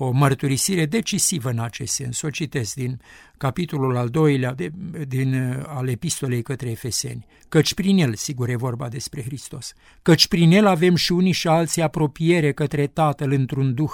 o 0.00 0.10
mărturisire 0.10 0.86
decisivă 0.86 1.50
în 1.50 1.58
acest 1.58 1.92
sens. 1.92 2.22
O 2.22 2.30
citesc 2.30 2.74
din 2.74 3.00
capitolul 3.36 3.96
al 3.96 4.08
doilea 4.08 4.54
de, 4.54 4.70
din, 5.08 5.62
al 5.66 5.88
epistolei 5.88 6.42
către 6.42 6.70
Efeseni. 6.70 7.26
Căci 7.48 7.74
prin 7.74 7.98
el, 7.98 8.14
sigur 8.14 8.48
e 8.48 8.56
vorba 8.56 8.88
despre 8.88 9.22
Hristos, 9.22 9.72
căci 10.02 10.28
prin 10.28 10.50
el 10.50 10.66
avem 10.66 10.94
și 10.94 11.12
unii 11.12 11.32
și 11.32 11.48
alții 11.48 11.82
apropiere 11.82 12.52
către 12.52 12.86
Tatăl 12.86 13.32
într-un 13.32 13.74
duh. 13.74 13.92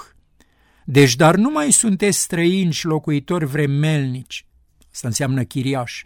Deci, 0.85 1.15
dar 1.15 1.35
nu 1.35 1.49
mai 1.49 1.71
sunteți 1.71 2.21
străini 2.21 2.71
și 2.71 2.85
locuitori 2.85 3.45
vremelnici, 3.45 4.45
asta 4.91 5.07
înseamnă 5.07 5.43
chiriași, 5.43 6.05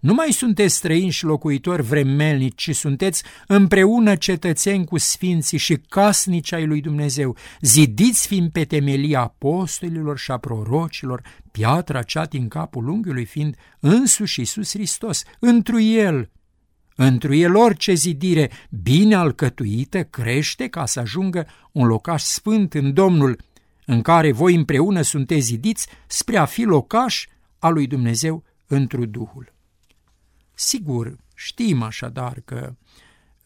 nu 0.00 0.14
mai 0.14 0.32
sunteți 0.32 0.74
străini 0.74 1.10
și 1.10 1.24
locuitori 1.24 1.82
vremelnici, 1.82 2.62
ci 2.62 2.76
sunteți 2.76 3.22
împreună 3.46 4.16
cetățeni 4.16 4.84
cu 4.84 4.98
sfinții 4.98 5.58
și 5.58 5.76
casnici 5.88 6.52
ai 6.52 6.66
lui 6.66 6.80
Dumnezeu, 6.80 7.36
zidiți 7.60 8.26
fiind 8.26 8.50
pe 8.50 8.64
temelia 8.64 9.20
apostolilor 9.20 10.18
și 10.18 10.30
a 10.30 10.36
prorocilor, 10.36 11.22
piatra 11.50 12.02
cea 12.02 12.24
din 12.24 12.48
capul 12.48 12.88
unghiului 12.88 13.24
fiind 13.24 13.56
însuși 13.80 14.38
Iisus 14.38 14.70
Hristos, 14.70 15.22
întru 15.38 15.80
El. 15.80 16.30
Întru 16.94 17.34
El 17.34 17.56
orice 17.56 17.94
zidire 17.94 18.50
bine 18.82 19.14
alcătuită 19.14 20.02
crește 20.02 20.68
ca 20.68 20.86
să 20.86 21.00
ajungă 21.00 21.46
un 21.72 21.86
locaș 21.86 22.22
sfânt 22.22 22.74
în 22.74 22.92
Domnul, 22.92 23.40
în 23.86 24.02
care 24.02 24.32
voi 24.32 24.54
împreună 24.54 25.02
sunteți 25.02 25.46
zidiți 25.46 25.86
spre 26.06 26.36
a 26.36 26.44
fi 26.44 26.62
locaș 26.62 27.26
al 27.58 27.72
lui 27.72 27.86
Dumnezeu 27.86 28.44
întru 28.66 29.04
Duhul. 29.04 29.56
Sigur, 30.60 31.16
știm 31.34 31.82
așadar 31.82 32.40
că 32.44 32.74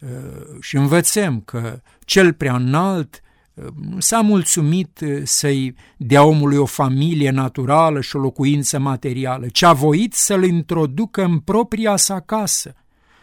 uh, 0.01 0.61
și 0.61 0.77
învățăm 0.77 1.41
că 1.41 1.81
cel 2.05 2.33
prea 2.33 2.55
înalt 2.55 3.21
uh, 3.55 3.67
nu 3.81 4.01
s-a 4.01 4.21
mulțumit 4.21 5.01
uh, 5.01 5.21
să-i 5.25 5.75
dea 5.97 6.25
omului 6.25 6.57
o 6.57 6.65
familie 6.65 7.31
naturală 7.31 8.01
și 8.01 8.17
o 8.17 8.19
locuință 8.19 8.79
materială, 8.79 9.49
ci 9.49 9.63
a 9.63 9.73
voit 9.73 10.15
să-l 10.15 10.45
introducă 10.45 11.25
în 11.25 11.39
propria 11.39 11.97
sa 11.97 12.21
casă, 12.21 12.75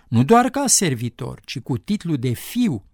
nu 0.07 0.23
doar 0.23 0.49
ca 0.49 0.67
servitor, 0.67 1.39
ci 1.45 1.59
cu 1.59 1.77
titlu 1.77 2.15
de 2.15 2.33
fiu. 2.33 2.85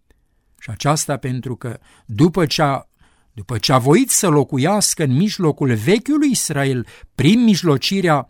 Și 0.59 0.69
aceasta 0.69 1.17
pentru 1.17 1.55
că 1.55 1.79
după 2.05 2.45
ce 2.45 2.61
a 2.61 2.87
după 3.33 3.57
ce 3.57 3.73
a 3.73 3.77
voit 3.77 4.09
să 4.09 4.27
locuiască 4.27 5.03
în 5.03 5.15
mijlocul 5.15 5.73
vechiului 5.73 6.29
Israel, 6.31 6.87
prin 7.15 7.43
mijlocirea 7.43 8.27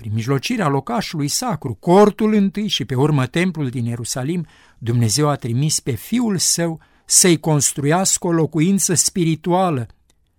prin 0.00 0.12
mijlocirea 0.14 0.68
locașului 0.68 1.28
sacru, 1.28 1.74
cortul 1.74 2.32
întâi 2.32 2.68
și 2.68 2.84
pe 2.84 2.94
urmă 2.94 3.26
templul 3.26 3.68
din 3.68 3.84
Ierusalim, 3.84 4.46
Dumnezeu 4.78 5.28
a 5.28 5.34
trimis 5.34 5.80
pe 5.80 5.90
Fiul 5.90 6.38
Său 6.38 6.80
să-i 7.04 7.40
construiască 7.40 8.26
o 8.26 8.32
locuință 8.32 8.94
spirituală, 8.94 9.86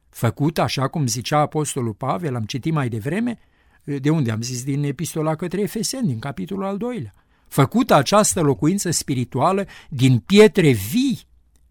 făcută, 0.09 0.61
așa 0.61 0.87
cum 0.87 1.07
zicea 1.07 1.39
Apostolul 1.39 1.93
Pavel, 1.93 2.35
am 2.35 2.43
citit 2.43 2.73
mai 2.73 2.89
devreme, 2.89 3.39
de 3.83 4.09
unde 4.09 4.31
am 4.31 4.41
zis 4.41 4.63
din 4.63 4.83
epistola 4.83 5.35
către 5.35 5.61
Efeseni, 5.61 6.07
din 6.07 6.19
capitolul 6.19 6.65
al 6.65 6.77
doilea, 6.77 7.13
făcută 7.47 7.93
această 7.93 8.41
locuință 8.41 8.91
spirituală 8.91 9.65
din 9.89 10.19
pietre 10.19 10.71
vii 10.71 11.19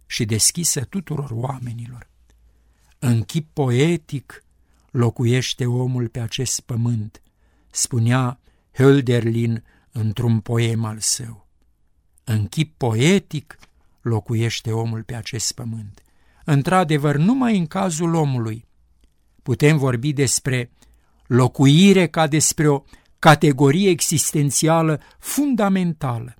și 0.06 0.24
deschisă 0.24 0.80
tuturor 0.80 1.30
oamenilor. 1.32 2.08
În 2.98 3.22
chip 3.22 3.48
poetic 3.52 4.44
locuiește 4.90 5.66
omul 5.66 6.08
pe 6.08 6.20
acest 6.20 6.60
pământ, 6.60 7.22
spunea 7.70 8.40
Hölderlin 8.72 9.64
într-un 9.92 10.40
poem 10.40 10.84
al 10.84 10.98
său. 10.98 11.46
În 12.24 12.46
chip 12.46 12.76
poetic 12.76 13.58
locuiește 14.00 14.72
omul 14.72 15.02
pe 15.02 15.14
acest 15.14 15.52
pământ. 15.52 16.02
Într-adevăr, 16.44 17.16
numai 17.16 17.58
în 17.58 17.66
cazul 17.66 18.14
omului 18.14 18.66
putem 19.42 19.78
vorbi 19.78 20.12
despre 20.12 20.70
locuire 21.26 22.06
ca 22.06 22.26
despre 22.26 22.68
o 22.68 22.82
categorie 23.18 23.88
existențială 23.88 25.00
fundamentală. 25.18 26.34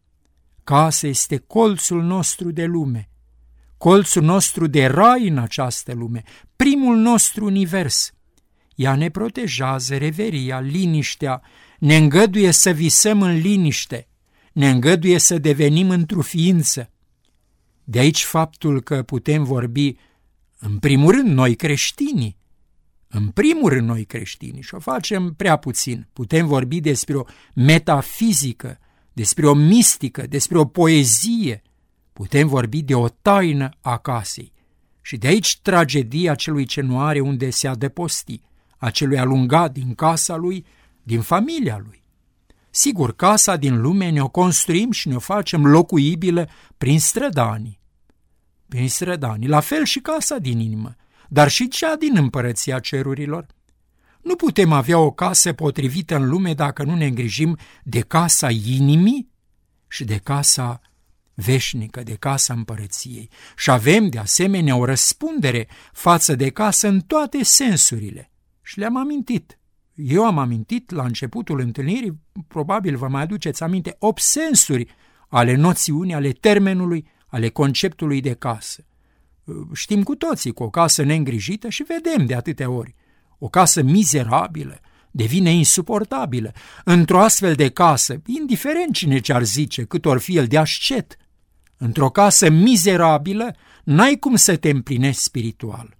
Casa 0.65 1.07
este 1.07 1.37
colțul 1.37 2.03
nostru 2.03 2.51
de 2.51 2.65
lume, 2.65 3.11
colțul 3.79 4.23
nostru 4.23 4.67
de 4.67 4.87
rai 4.87 5.29
în 5.29 5.39
această 5.39 5.93
lume, 5.93 6.23
primul 6.57 6.97
nostru 6.97 7.45
univers, 7.45 8.13
ea 8.79 8.95
ne 8.95 9.09
protejează 9.09 9.97
reveria, 9.97 10.61
liniștea, 10.61 11.43
ne 11.79 11.97
îngăduie 11.97 12.51
să 12.51 12.71
visăm 12.71 13.23
în 13.23 13.39
liniște, 13.39 14.09
ne 14.53 14.71
îngăduie 14.71 15.19
să 15.19 15.39
devenim 15.39 15.91
într-o 15.91 16.21
ființă. 16.21 16.91
De 17.85 17.99
aici 17.99 18.25
faptul 18.25 18.83
că 18.83 19.03
putem 19.03 19.45
vorbi, 19.45 19.97
în 20.59 20.79
primul 20.79 21.13
rând, 21.13 21.29
noi 21.29 21.55
creștinii, 21.55 22.37
în 23.09 23.29
primul 23.29 23.69
rând 23.69 23.89
noi 23.89 24.05
creștinii, 24.05 24.63
și 24.63 24.75
o 24.75 24.79
facem 24.79 25.35
prea 25.35 25.57
puțin, 25.57 26.09
putem 26.13 26.47
vorbi 26.47 26.81
despre 26.81 27.17
o 27.17 27.25
metafizică, 27.55 28.79
despre 29.13 29.49
o 29.49 29.55
mistică, 29.55 30.27
despre 30.27 30.59
o 30.59 30.65
poezie, 30.65 31.63
putem 32.13 32.49
vorbi 32.49 32.83
de 32.83 32.95
o 32.95 33.09
taină 33.09 33.71
a 33.81 33.99
casei. 33.99 34.53
Și 35.03 35.17
de 35.17 35.27
aici 35.27 35.59
tragedia 35.63 36.35
celui 36.35 36.65
ce 36.65 36.81
nu 36.81 37.01
are 37.01 37.21
unde 37.21 37.51
se 37.51 37.69
adăposti, 37.69 38.41
acelui 38.79 39.19
alungat 39.19 39.73
din 39.73 39.95
casa 39.95 40.37
lui, 40.37 40.65
din 41.03 41.21
familia 41.21 41.81
lui. 41.85 42.03
Sigur, 42.71 43.17
casa 43.17 43.57
din 43.57 43.81
lume 43.81 44.11
ne-o 44.11 44.29
construim 44.29 44.91
și 44.91 45.09
ne-o 45.09 45.19
facem 45.19 45.67
locuibilă 45.67 46.49
prin 46.79 47.01
strădanii. 47.01 47.81
Prin 48.69 48.89
strădanii, 48.89 49.49
la 49.49 49.61
fel 49.61 49.85
și 49.85 50.01
casa 50.01 50.39
din 50.39 50.59
inimă, 50.61 50.97
dar 51.29 51.49
și 51.49 51.69
cea 51.69 51.97
din 51.97 52.17
împărăția 52.17 52.79
cerurilor. 52.79 53.47
Nu 54.23 54.37
putem 54.37 54.73
avea 54.73 54.99
o 54.99 55.11
casă 55.11 55.53
potrivită 55.53 56.17
în 56.17 56.29
lume 56.29 56.55
dacă 56.55 56.83
nu 56.83 56.95
ne 56.95 57.07
îngrijim 57.07 57.57
de 57.85 58.01
casa 58.01 58.51
inimii 58.51 59.31
și 59.89 60.05
de 60.05 60.17
casa 60.17 60.81
veșnică, 61.35 62.03
de 62.03 62.15
casa 62.15 62.55
împărăției. 62.55 63.31
Și 63.57 63.71
avem, 63.71 64.09
de 64.09 64.19
asemenea, 64.19 64.77
o 64.77 64.85
răspundere 64.85 65.69
față 65.93 66.35
de 66.35 66.51
casă 66.51 66.89
în 66.89 67.01
toate 67.01 67.45
sensurile 67.45 68.31
și 68.69 68.79
le-am 68.79 68.97
amintit. 68.97 69.59
Eu 69.95 70.25
am 70.25 70.39
amintit 70.39 70.91
la 70.91 71.05
începutul 71.05 71.61
întâlnirii, 71.61 72.21
probabil 72.49 72.97
vă 72.97 73.09
mai 73.09 73.23
aduceți 73.23 73.63
aminte, 73.63 73.97
opt 73.99 74.21
sensuri 74.21 74.87
ale 75.29 75.55
noțiunii, 75.55 76.15
ale 76.15 76.31
termenului, 76.31 77.09
ale 77.27 77.49
conceptului 77.49 78.21
de 78.21 78.33
casă. 78.35 78.85
Știm 79.73 80.03
cu 80.03 80.15
toții 80.15 80.53
că 80.53 80.63
o 80.63 80.71
casă 80.71 81.03
neîngrijită 81.03 81.69
și 81.69 81.83
vedem 81.83 82.27
de 82.27 82.35
atâtea 82.35 82.71
ori. 82.71 82.95
O 83.39 83.49
casă 83.49 83.83
mizerabilă 83.83 84.81
devine 85.11 85.51
insuportabilă. 85.51 86.53
Într-o 86.85 87.21
astfel 87.21 87.55
de 87.55 87.71
casă, 87.71 88.23
indiferent 88.27 88.95
cine 88.95 89.19
ce-ar 89.19 89.45
zice, 89.45 89.85
cât 89.85 90.05
or 90.05 90.19
fi 90.19 90.37
el 90.37 90.47
de 90.47 90.59
ascet, 90.59 91.17
într-o 91.77 92.11
casă 92.11 92.51
mizerabilă, 92.51 93.55
n-ai 93.85 94.17
cum 94.17 94.37
să 94.37 94.57
te 94.57 94.71
împlinești 94.71 95.23
spiritual. 95.23 95.98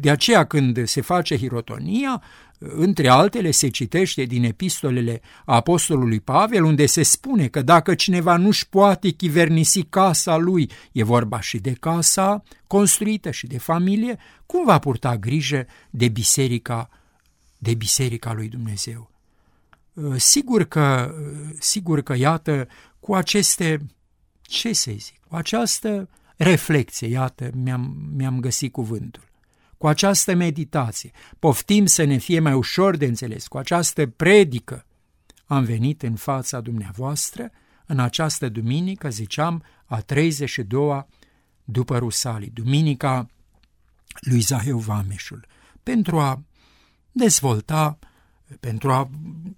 De 0.00 0.10
aceea 0.10 0.46
când 0.46 0.86
se 0.86 1.00
face 1.00 1.36
hirotonia, 1.36 2.22
între 2.58 3.08
altele 3.08 3.50
se 3.50 3.68
citește 3.68 4.22
din 4.22 4.44
epistolele 4.44 5.20
apostolului 5.44 6.20
Pavel, 6.20 6.64
unde 6.64 6.86
se 6.86 7.02
spune 7.02 7.48
că 7.48 7.62
dacă 7.62 7.94
cineva 7.94 8.36
nu-și 8.36 8.68
poate 8.68 9.10
chivernisi 9.10 9.82
casa 9.82 10.36
lui, 10.36 10.70
e 10.92 11.02
vorba 11.02 11.40
și 11.40 11.58
de 11.58 11.72
casa 11.72 12.42
construită 12.66 13.30
și 13.30 13.46
de 13.46 13.58
familie, 13.58 14.18
cum 14.46 14.64
va 14.64 14.78
purta 14.78 15.16
grijă 15.16 15.66
de 15.90 16.08
biserica, 16.08 16.88
de 17.58 17.74
biserica 17.74 18.32
lui 18.32 18.48
Dumnezeu? 18.48 19.10
Sigur 20.16 20.64
că, 20.64 21.14
sigur 21.58 22.00
că, 22.00 22.14
iată, 22.16 22.68
cu 23.00 23.14
aceste, 23.14 23.86
ce 24.42 24.72
să 24.72 24.90
zic, 24.96 25.20
cu 25.28 25.36
această 25.36 26.08
reflexie, 26.36 27.08
iată, 27.08 27.50
mi-am, 27.54 27.96
mi-am 28.16 28.40
găsit 28.40 28.72
cuvântul 28.72 29.27
cu 29.78 29.86
această 29.86 30.34
meditație, 30.34 31.10
poftim 31.38 31.86
să 31.86 32.04
ne 32.04 32.16
fie 32.16 32.40
mai 32.40 32.52
ușor 32.52 32.96
de 32.96 33.06
înțeles, 33.06 33.46
cu 33.46 33.58
această 33.58 34.06
predică, 34.06 34.86
am 35.46 35.64
venit 35.64 36.02
în 36.02 36.14
fața 36.14 36.60
dumneavoastră 36.60 37.50
în 37.86 37.98
această 37.98 38.48
duminică, 38.48 39.08
ziceam, 39.08 39.62
a 39.84 40.02
32-a 40.02 41.06
după 41.64 41.98
Rusalii, 41.98 42.50
duminica 42.50 43.26
lui 44.20 44.40
Zaheu 44.40 44.78
Vameșul, 44.78 45.46
pentru 45.82 46.20
a 46.20 46.42
dezvolta, 47.12 47.98
pentru 48.60 48.92
a 48.92 49.10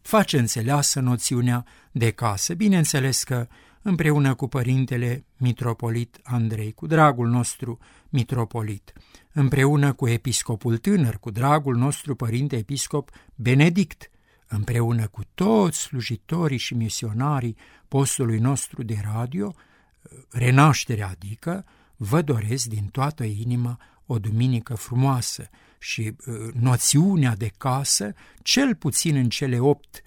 face 0.03 0.39
înțeleasă 0.39 1.01
noțiunea 1.01 1.65
de 1.93 2.11
casă. 2.11 2.55
Bineînțeles 2.55 3.23
că 3.23 3.49
împreună 3.83 4.35
cu 4.35 4.49
părintele 4.49 5.25
mitropolit 5.37 6.21
Andrei, 6.23 6.73
cu 6.73 6.87
dragul 6.87 7.29
nostru 7.29 7.79
mitropolit, 8.09 8.93
împreună 9.33 9.93
cu 9.93 10.09
episcopul 10.09 10.79
tânăr, 10.79 11.19
cu 11.19 11.31
dragul 11.31 11.77
nostru 11.77 12.15
părinte 12.15 12.57
episcop 12.57 13.11
Benedict, 13.35 14.11
împreună 14.47 15.07
cu 15.07 15.21
toți 15.35 15.79
slujitorii 15.79 16.59
și 16.59 16.75
misionarii 16.75 17.57
postului 17.89 18.39
nostru 18.39 18.83
de 18.83 19.01
radio, 19.13 19.55
renașterea 20.31 21.09
adică, 21.09 21.65
vă 21.97 22.23
doresc 22.23 22.67
din 22.67 22.87
toată 22.87 23.25
inima 23.25 23.81
o 24.07 24.19
duminică 24.19 24.75
frumoasă 24.75 25.49
și 25.79 26.17
uh, 26.27 26.53
noțiunea 26.53 27.37
de 27.37 27.51
casă, 27.59 28.15
cel 28.43 28.75
puțin 28.75 29.17
în 29.17 29.29
cele 29.29 29.59
opt 29.59 30.03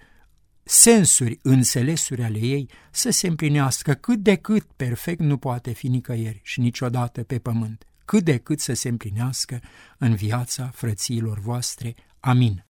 sensuri, 0.64 1.40
înțelesuri 1.42 2.24
ale 2.24 2.40
ei, 2.40 2.70
să 2.92 3.10
se 3.10 3.28
împlinească 3.28 3.94
cât 3.94 4.20
de 4.20 4.36
cât 4.36 4.64
perfect 4.76 5.20
nu 5.20 5.38
poate 5.38 5.72
fi 5.72 5.88
nicăieri 5.88 6.40
și 6.44 6.60
niciodată 6.60 7.24
pe 7.24 7.40
pământ, 7.40 7.88
cât 8.06 8.24
de 8.24 8.38
cât 8.38 8.60
să 8.60 8.74
se 8.74 8.90
împlinească 8.90 9.62
în 9.98 10.16
viața 10.16 10.70
frățiilor 10.74 11.40
voastre. 11.40 11.96
Amin. 12.20 12.66